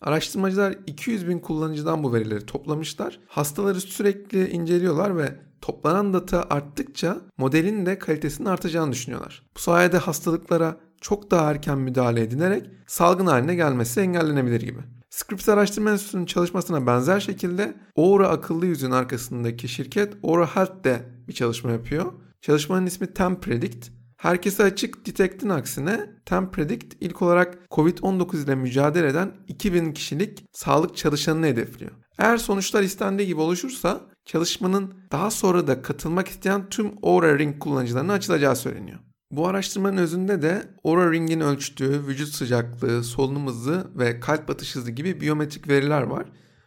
Araştırmacılar 0.00 0.74
200 0.86 1.28
bin 1.28 1.38
kullanıcıdan 1.38 2.04
bu 2.04 2.14
verileri 2.14 2.46
toplamışlar. 2.46 3.20
Hastaları 3.26 3.80
sürekli 3.80 4.48
inceliyorlar 4.48 5.16
ve 5.16 5.34
toplanan 5.60 6.14
data 6.14 6.44
arttıkça 6.50 7.20
modelin 7.38 7.86
de 7.86 7.98
kalitesinin 7.98 8.48
artacağını 8.48 8.92
düşünüyorlar. 8.92 9.42
Bu 9.56 9.60
sayede 9.60 9.98
hastalıklara 9.98 10.76
çok 11.00 11.30
daha 11.30 11.50
erken 11.50 11.78
müdahale 11.78 12.20
edilerek 12.20 12.70
salgın 12.86 13.26
haline 13.26 13.54
gelmesi 13.54 14.00
engellenebilir 14.00 14.60
gibi. 14.60 14.80
Scripps 15.10 15.48
Araştırma 15.48 15.90
Enstitüsü'nün 15.90 16.26
çalışmasına 16.26 16.86
benzer 16.86 17.20
şekilde 17.20 17.74
Aura 17.96 18.28
akıllı 18.28 18.66
yüzün 18.66 18.90
arkasındaki 18.90 19.68
şirket 19.68 20.14
Aura 20.22 20.56
Health 20.56 20.84
de 20.84 21.02
bir 21.28 21.32
çalışma 21.32 21.70
yapıyor. 21.70 22.12
Çalışmanın 22.40 22.86
ismi 22.86 23.14
TempPredict 23.14 23.88
Herkese 24.24 24.62
açık 24.62 25.06
Detect'in 25.06 25.48
aksine 25.48 26.10
TempPredict 26.26 26.94
ilk 27.00 27.22
olarak 27.22 27.58
Covid-19 27.70 28.44
ile 28.44 28.54
mücadele 28.54 29.08
eden 29.08 29.32
2000 29.48 29.92
kişilik 29.92 30.44
sağlık 30.52 30.96
çalışanını 30.96 31.46
hedefliyor. 31.46 31.90
Eğer 32.18 32.36
sonuçlar 32.36 32.82
istendiği 32.82 33.28
gibi 33.28 33.40
oluşursa 33.40 34.00
çalışmanın 34.24 34.94
daha 35.12 35.30
sonra 35.30 35.66
da 35.66 35.82
katılmak 35.82 36.28
isteyen 36.28 36.68
tüm 36.68 36.92
Oura 37.02 37.38
Ring 37.38 37.58
kullanıcılarına 37.58 38.12
açılacağı 38.12 38.56
söyleniyor. 38.56 38.98
Bu 39.30 39.46
araştırmanın 39.46 39.96
özünde 39.96 40.42
de 40.42 40.62
Oura 40.82 41.12
Ring'in 41.12 41.40
ölçtüğü 41.40 42.06
vücut 42.06 42.28
sıcaklığı, 42.28 43.04
solunum 43.04 43.46
hızı 43.46 43.90
ve 43.94 44.20
kalp 44.20 44.50
atış 44.50 44.76
hızı 44.76 44.90
gibi 44.90 45.20
biyometrik 45.20 45.68
veriler 45.68 46.02
var 46.02 46.26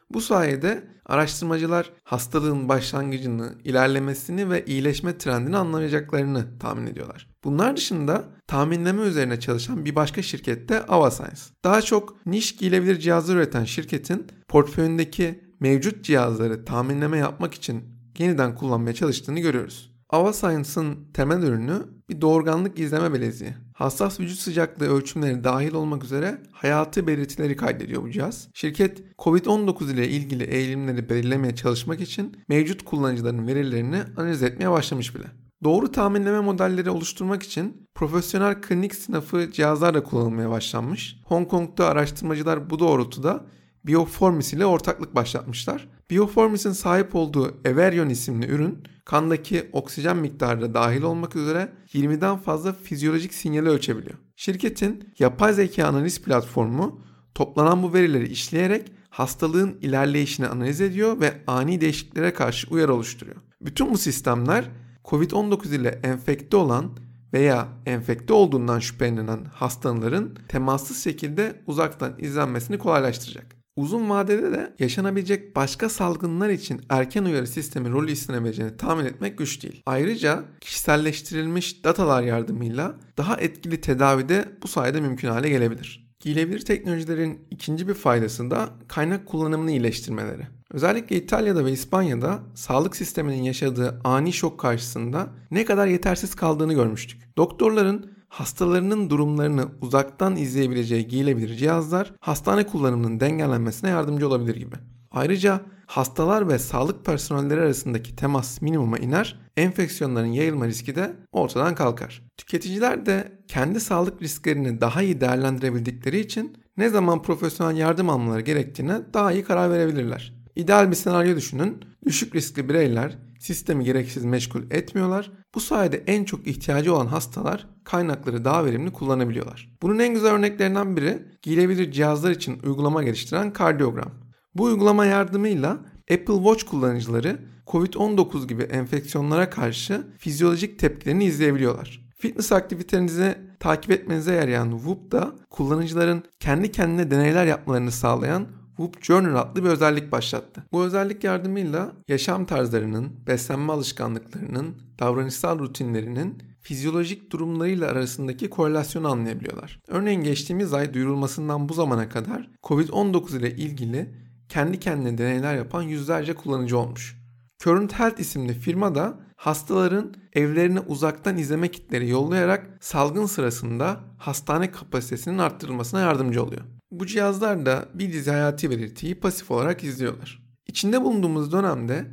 bu 0.09 0.21
sayede 0.21 0.87
araştırmacılar 1.05 1.91
hastalığın 2.03 2.69
başlangıcını, 2.69 3.55
ilerlemesini 3.63 4.49
ve 4.49 4.65
iyileşme 4.65 5.17
trendini 5.17 5.57
anlayacaklarını 5.57 6.59
tahmin 6.59 6.87
ediyorlar. 6.87 7.27
Bunlar 7.47 7.77
dışında 7.77 8.25
tahminleme 8.47 9.01
üzerine 9.01 9.39
çalışan 9.39 9.85
bir 9.85 9.95
başka 9.95 10.21
şirket 10.21 10.69
de 10.69 10.85
Avascience. 10.85 11.41
Daha 11.63 11.81
çok 11.81 12.25
niş 12.25 12.55
giyilebilir 12.55 12.99
cihazlar 12.99 13.35
üreten 13.35 13.63
şirketin 13.63 14.27
portföyündeki 14.47 15.39
mevcut 15.59 16.03
cihazları 16.03 16.65
tahminleme 16.65 17.17
yapmak 17.17 17.53
için 17.53 17.83
yeniden 18.17 18.55
kullanmaya 18.55 18.93
çalıştığını 18.93 19.39
görüyoruz. 19.39 19.91
Avascience'ın 20.09 20.97
temel 21.13 21.43
ürünü 21.43 21.81
bir 22.09 22.21
doğurganlık 22.21 22.79
izleme 22.79 23.13
bileziği. 23.13 23.53
Hassas 23.73 24.19
vücut 24.19 24.39
sıcaklığı 24.39 24.87
ölçümleri 24.87 25.43
dahil 25.43 25.73
olmak 25.73 26.03
üzere 26.03 26.41
hayatı 26.51 27.07
belirtileri 27.07 27.55
kaydediyor 27.55 28.03
bu 28.03 28.11
cihaz. 28.11 28.47
Şirket 28.53 29.01
COVID-19 29.17 29.93
ile 29.93 30.09
ilgili 30.09 30.43
eğilimleri 30.43 31.09
belirlemeye 31.09 31.55
çalışmak 31.55 32.01
için 32.01 32.37
mevcut 32.49 32.85
kullanıcıların 32.85 33.47
verilerini 33.47 34.01
analiz 34.17 34.43
etmeye 34.43 34.71
başlamış 34.71 35.15
bile. 35.15 35.25
Doğru 35.63 35.91
tahminleme 35.91 36.39
modelleri 36.39 36.89
oluşturmak 36.89 37.43
için 37.43 37.87
profesyonel 37.95 38.61
klinik 38.61 38.95
sınıfı 38.95 39.51
cihazlar 39.51 39.93
da 39.93 40.03
kullanılmaya 40.03 40.49
başlanmış. 40.49 41.21
Hong 41.25 41.49
Kong'da 41.49 41.89
araştırmacılar 41.89 42.69
bu 42.69 42.79
doğrultuda 42.79 43.45
Bioformis 43.85 44.53
ile 44.53 44.65
ortaklık 44.65 45.15
başlatmışlar. 45.15 45.87
Bioformis'in 46.09 46.71
sahip 46.71 47.15
olduğu 47.15 47.57
Everion 47.65 48.09
isimli 48.09 48.47
ürün 48.47 48.83
kandaki 49.05 49.69
oksijen 49.73 50.17
miktarı 50.17 50.61
da 50.61 50.73
dahil 50.73 51.01
olmak 51.01 51.35
üzere 51.35 51.73
20'den 51.93 52.37
fazla 52.37 52.73
fizyolojik 52.73 53.33
sinyali 53.33 53.69
ölçebiliyor. 53.69 54.17
Şirketin 54.35 55.13
yapay 55.19 55.53
zeka 55.53 55.87
analiz 55.87 56.21
platformu 56.21 57.01
toplanan 57.35 57.83
bu 57.83 57.93
verileri 57.93 58.27
işleyerek 58.27 58.91
hastalığın 59.09 59.77
ilerleyişini 59.81 60.47
analiz 60.47 60.81
ediyor 60.81 61.19
ve 61.19 61.33
ani 61.47 61.81
değişikliklere 61.81 62.33
karşı 62.33 62.67
uyarı 62.69 62.93
oluşturuyor. 62.93 63.37
Bütün 63.61 63.93
bu 63.93 63.97
sistemler 63.97 64.65
COVID-19 65.07 65.75
ile 65.75 65.99
enfekte 66.03 66.57
olan 66.57 66.91
veya 67.33 67.67
enfekte 67.85 68.33
olduğundan 68.33 68.79
şüphelenen 68.79 69.45
hastaların 69.45 70.35
temassız 70.47 71.03
şekilde 71.03 71.61
uzaktan 71.67 72.13
izlenmesini 72.17 72.77
kolaylaştıracak. 72.77 73.57
Uzun 73.75 74.09
vadede 74.09 74.51
de 74.51 74.73
yaşanabilecek 74.79 75.55
başka 75.55 75.89
salgınlar 75.89 76.49
için 76.49 76.81
erken 76.89 77.23
uyarı 77.23 77.47
sistemi 77.47 77.91
rolü 77.91 78.11
istenebileceğini 78.11 78.77
tahmin 78.77 79.05
etmek 79.05 79.37
güç 79.37 79.63
değil. 79.63 79.81
Ayrıca 79.85 80.43
kişiselleştirilmiş 80.61 81.83
datalar 81.83 82.23
yardımıyla 82.23 82.95
daha 83.17 83.37
etkili 83.37 83.81
tedavide 83.81 84.45
bu 84.63 84.67
sayede 84.67 85.01
mümkün 85.01 85.27
hale 85.27 85.49
gelebilir. 85.49 86.07
Giyilebilir 86.19 86.59
teknolojilerin 86.59 87.47
ikinci 87.51 87.87
bir 87.87 87.93
faydası 87.93 88.51
da 88.51 88.69
kaynak 88.87 89.25
kullanımını 89.25 89.71
iyileştirmeleri. 89.71 90.56
Özellikle 90.73 91.15
İtalya'da 91.15 91.65
ve 91.65 91.71
İspanya'da 91.71 92.39
sağlık 92.55 92.95
sisteminin 92.95 93.43
yaşadığı 93.43 94.01
ani 94.03 94.33
şok 94.33 94.59
karşısında 94.59 95.27
ne 95.51 95.65
kadar 95.65 95.87
yetersiz 95.87 96.35
kaldığını 96.35 96.73
görmüştük. 96.73 97.29
Doktorların 97.37 98.11
hastalarının 98.29 99.09
durumlarını 99.09 99.65
uzaktan 99.81 100.35
izleyebileceği 100.35 101.07
giyilebilir 101.07 101.55
cihazlar 101.55 102.13
hastane 102.19 102.67
kullanımının 102.67 103.19
dengelenmesine 103.19 103.89
yardımcı 103.89 104.27
olabilir 104.27 104.55
gibi. 104.55 104.75
Ayrıca 105.11 105.61
hastalar 105.85 106.49
ve 106.49 106.59
sağlık 106.59 107.05
personelleri 107.05 107.61
arasındaki 107.61 108.15
temas 108.15 108.61
minimuma 108.61 108.97
iner, 108.97 109.39
enfeksiyonların 109.57 110.27
yayılma 110.27 110.67
riski 110.67 110.95
de 110.95 111.15
ortadan 111.31 111.75
kalkar. 111.75 112.23
Tüketiciler 112.37 113.05
de 113.05 113.31
kendi 113.47 113.79
sağlık 113.79 114.21
risklerini 114.21 114.81
daha 114.81 115.01
iyi 115.01 115.21
değerlendirebildikleri 115.21 116.19
için 116.19 116.57
ne 116.77 116.89
zaman 116.89 117.21
profesyonel 117.21 117.77
yardım 117.77 118.09
almaları 118.09 118.41
gerektiğine 118.41 119.01
daha 119.13 119.31
iyi 119.31 119.43
karar 119.43 119.71
verebilirler. 119.71 120.36
İdeal 120.57 120.91
bir 120.91 120.95
senaryo 120.95 121.35
düşünün. 121.35 121.77
Düşük 122.05 122.35
riskli 122.35 122.69
bireyler 122.69 123.17
sistemi 123.39 123.83
gereksiz 123.83 124.25
meşgul 124.25 124.61
etmiyorlar. 124.71 125.31
Bu 125.55 125.59
sayede 125.59 126.03
en 126.07 126.23
çok 126.23 126.47
ihtiyacı 126.47 126.95
olan 126.95 127.07
hastalar 127.07 127.67
kaynakları 127.83 128.45
daha 128.45 128.65
verimli 128.65 128.91
kullanabiliyorlar. 128.93 129.77
Bunun 129.81 129.99
en 129.99 130.13
güzel 130.13 130.31
örneklerinden 130.31 130.97
biri 130.97 131.19
giyilebilir 131.41 131.91
cihazlar 131.91 132.31
için 132.31 132.59
uygulama 132.63 133.03
geliştiren 133.03 133.53
kardiyogram. 133.53 134.11
Bu 134.55 134.63
uygulama 134.63 135.05
yardımıyla 135.05 135.69
Apple 136.11 136.35
Watch 136.35 136.63
kullanıcıları 136.63 137.39
COVID-19 137.67 138.47
gibi 138.47 138.63
enfeksiyonlara 138.63 139.49
karşı 139.49 140.07
fizyolojik 140.17 140.79
tepkilerini 140.79 141.25
izleyebiliyorlar. 141.25 142.07
Fitness 142.17 142.51
aktivitenizi 142.51 143.37
takip 143.59 143.91
etmenize 143.91 144.33
yarayan 144.33 144.71
Whoop 144.71 145.11
da 145.11 145.35
kullanıcıların 145.49 146.23
kendi 146.39 146.71
kendine 146.71 147.11
deneyler 147.11 147.45
yapmalarını 147.45 147.91
sağlayan 147.91 148.56
Whoop 148.77 149.03
Journal 149.03 149.35
adlı 149.35 149.63
bir 149.63 149.69
özellik 149.69 150.11
başlattı. 150.11 150.63
Bu 150.71 150.83
özellik 150.83 151.23
yardımıyla 151.23 151.91
yaşam 152.07 152.45
tarzlarının, 152.45 153.27
beslenme 153.27 153.73
alışkanlıklarının, 153.73 154.75
davranışsal 154.99 155.59
rutinlerinin 155.59 156.43
fizyolojik 156.61 157.31
durumlarıyla 157.31 157.87
arasındaki 157.87 158.49
korelasyonu 158.49 159.07
anlayabiliyorlar. 159.11 159.79
Örneğin 159.87 160.23
geçtiğimiz 160.23 160.73
ay 160.73 160.93
duyurulmasından 160.93 161.69
bu 161.69 161.73
zamana 161.73 162.09
kadar 162.09 162.49
COVID-19 162.63 163.37
ile 163.37 163.55
ilgili 163.55 164.09
kendi 164.49 164.79
kendine 164.79 165.17
deneyler 165.17 165.55
yapan 165.55 165.81
yüzlerce 165.81 166.33
kullanıcı 166.33 166.77
olmuş. 166.77 167.17
Current 167.63 167.93
Health 167.93 168.19
isimli 168.19 168.53
firma 168.53 168.95
da 168.95 169.19
hastaların 169.35 170.13
evlerine 170.33 170.79
uzaktan 170.79 171.37
izleme 171.37 171.71
kitleri 171.71 172.09
yollayarak 172.09 172.77
salgın 172.81 173.25
sırasında 173.25 173.99
hastane 174.17 174.71
kapasitesinin 174.71 175.37
arttırılmasına 175.37 175.99
yardımcı 175.99 176.43
oluyor. 176.43 176.61
Bu 176.91 177.05
cihazlar 177.05 177.65
da 177.65 177.89
bir 177.93 178.13
dizi 178.13 178.31
hayati 178.31 178.69
belirtiyi 178.69 179.15
pasif 179.15 179.51
olarak 179.51 179.83
izliyorlar. 179.83 180.43
İçinde 180.67 181.01
bulunduğumuz 181.01 181.51
dönemde 181.51 182.05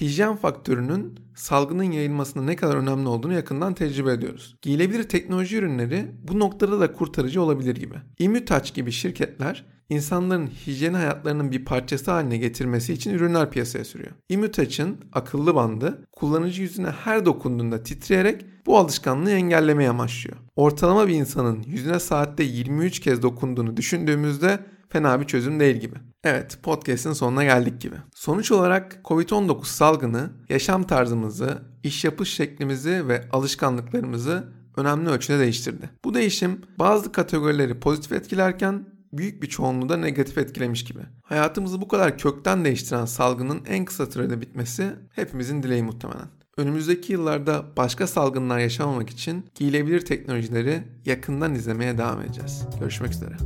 hijyen 0.00 0.36
faktörünün 0.36 1.20
salgının 1.34 1.92
yayılmasında 1.92 2.44
ne 2.44 2.56
kadar 2.56 2.76
önemli 2.76 3.08
olduğunu 3.08 3.32
yakından 3.32 3.74
tecrübe 3.74 4.12
ediyoruz. 4.12 4.56
Giyilebilir 4.62 5.02
teknoloji 5.02 5.56
ürünleri 5.56 6.10
bu 6.28 6.38
noktada 6.38 6.80
da 6.80 6.92
kurtarıcı 6.92 7.42
olabilir 7.42 7.76
gibi. 7.76 7.94
Immutouch 8.18 8.74
gibi 8.74 8.92
şirketler 8.92 9.66
insanların 9.90 10.46
hijyen 10.46 10.94
hayatlarının 10.94 11.50
bir 11.50 11.64
parçası 11.64 12.10
haline 12.10 12.36
getirmesi 12.36 12.92
için 12.92 13.14
ürünler 13.14 13.50
piyasaya 13.50 13.84
sürüyor. 13.84 14.10
Immutouch'ın 14.28 14.96
akıllı 15.12 15.54
bandı 15.54 16.04
kullanıcı 16.12 16.62
yüzüne 16.62 16.90
her 16.90 17.26
dokunduğunda 17.26 17.82
titreyerek 17.82 18.44
bu 18.66 18.78
alışkanlığı 18.78 19.30
engellemeye 19.30 19.90
amaçlıyor. 19.90 20.36
Ortalama 20.56 21.08
bir 21.08 21.14
insanın 21.14 21.62
yüzüne 21.66 22.00
saatte 22.00 22.42
23 22.42 23.00
kez 23.00 23.22
dokunduğunu 23.22 23.76
düşündüğümüzde 23.76 24.58
fena 24.88 25.20
bir 25.20 25.26
çözüm 25.26 25.60
değil 25.60 25.76
gibi. 25.76 25.94
Evet, 26.24 26.58
podcast'in 26.62 27.12
sonuna 27.12 27.44
geldik 27.44 27.80
gibi. 27.80 27.96
Sonuç 28.14 28.52
olarak 28.52 29.00
COVID-19 29.04 29.64
salgını 29.64 30.30
yaşam 30.48 30.82
tarzımızı, 30.82 31.62
iş 31.82 32.04
yapış 32.04 32.34
şeklimizi 32.34 33.08
ve 33.08 33.28
alışkanlıklarımızı 33.32 34.44
önemli 34.76 35.10
ölçüde 35.10 35.38
değiştirdi. 35.38 35.90
Bu 36.04 36.14
değişim 36.14 36.60
bazı 36.78 37.12
kategorileri 37.12 37.80
pozitif 37.80 38.12
etkilerken 38.12 38.84
büyük 39.12 39.42
bir 39.42 39.48
çoğunluğu 39.48 39.88
da 39.88 39.96
negatif 39.96 40.38
etkilemiş 40.38 40.84
gibi. 40.84 41.00
Hayatımızı 41.22 41.80
bu 41.80 41.88
kadar 41.88 42.18
kökten 42.18 42.64
değiştiren 42.64 43.04
salgının 43.04 43.62
en 43.68 43.84
kısa 43.84 44.06
sürede 44.06 44.40
bitmesi 44.40 44.90
hepimizin 45.14 45.62
dileği 45.62 45.82
muhtemelen. 45.82 46.28
Önümüzdeki 46.56 47.12
yıllarda 47.12 47.64
başka 47.76 48.06
salgınlar 48.06 48.58
yaşamamak 48.58 49.10
için 49.10 49.46
giyilebilir 49.54 50.00
teknolojileri 50.00 50.82
yakından 51.04 51.54
izlemeye 51.54 51.98
devam 51.98 52.22
edeceğiz. 52.22 52.64
Görüşmek 52.80 53.12
üzere. 53.12 53.36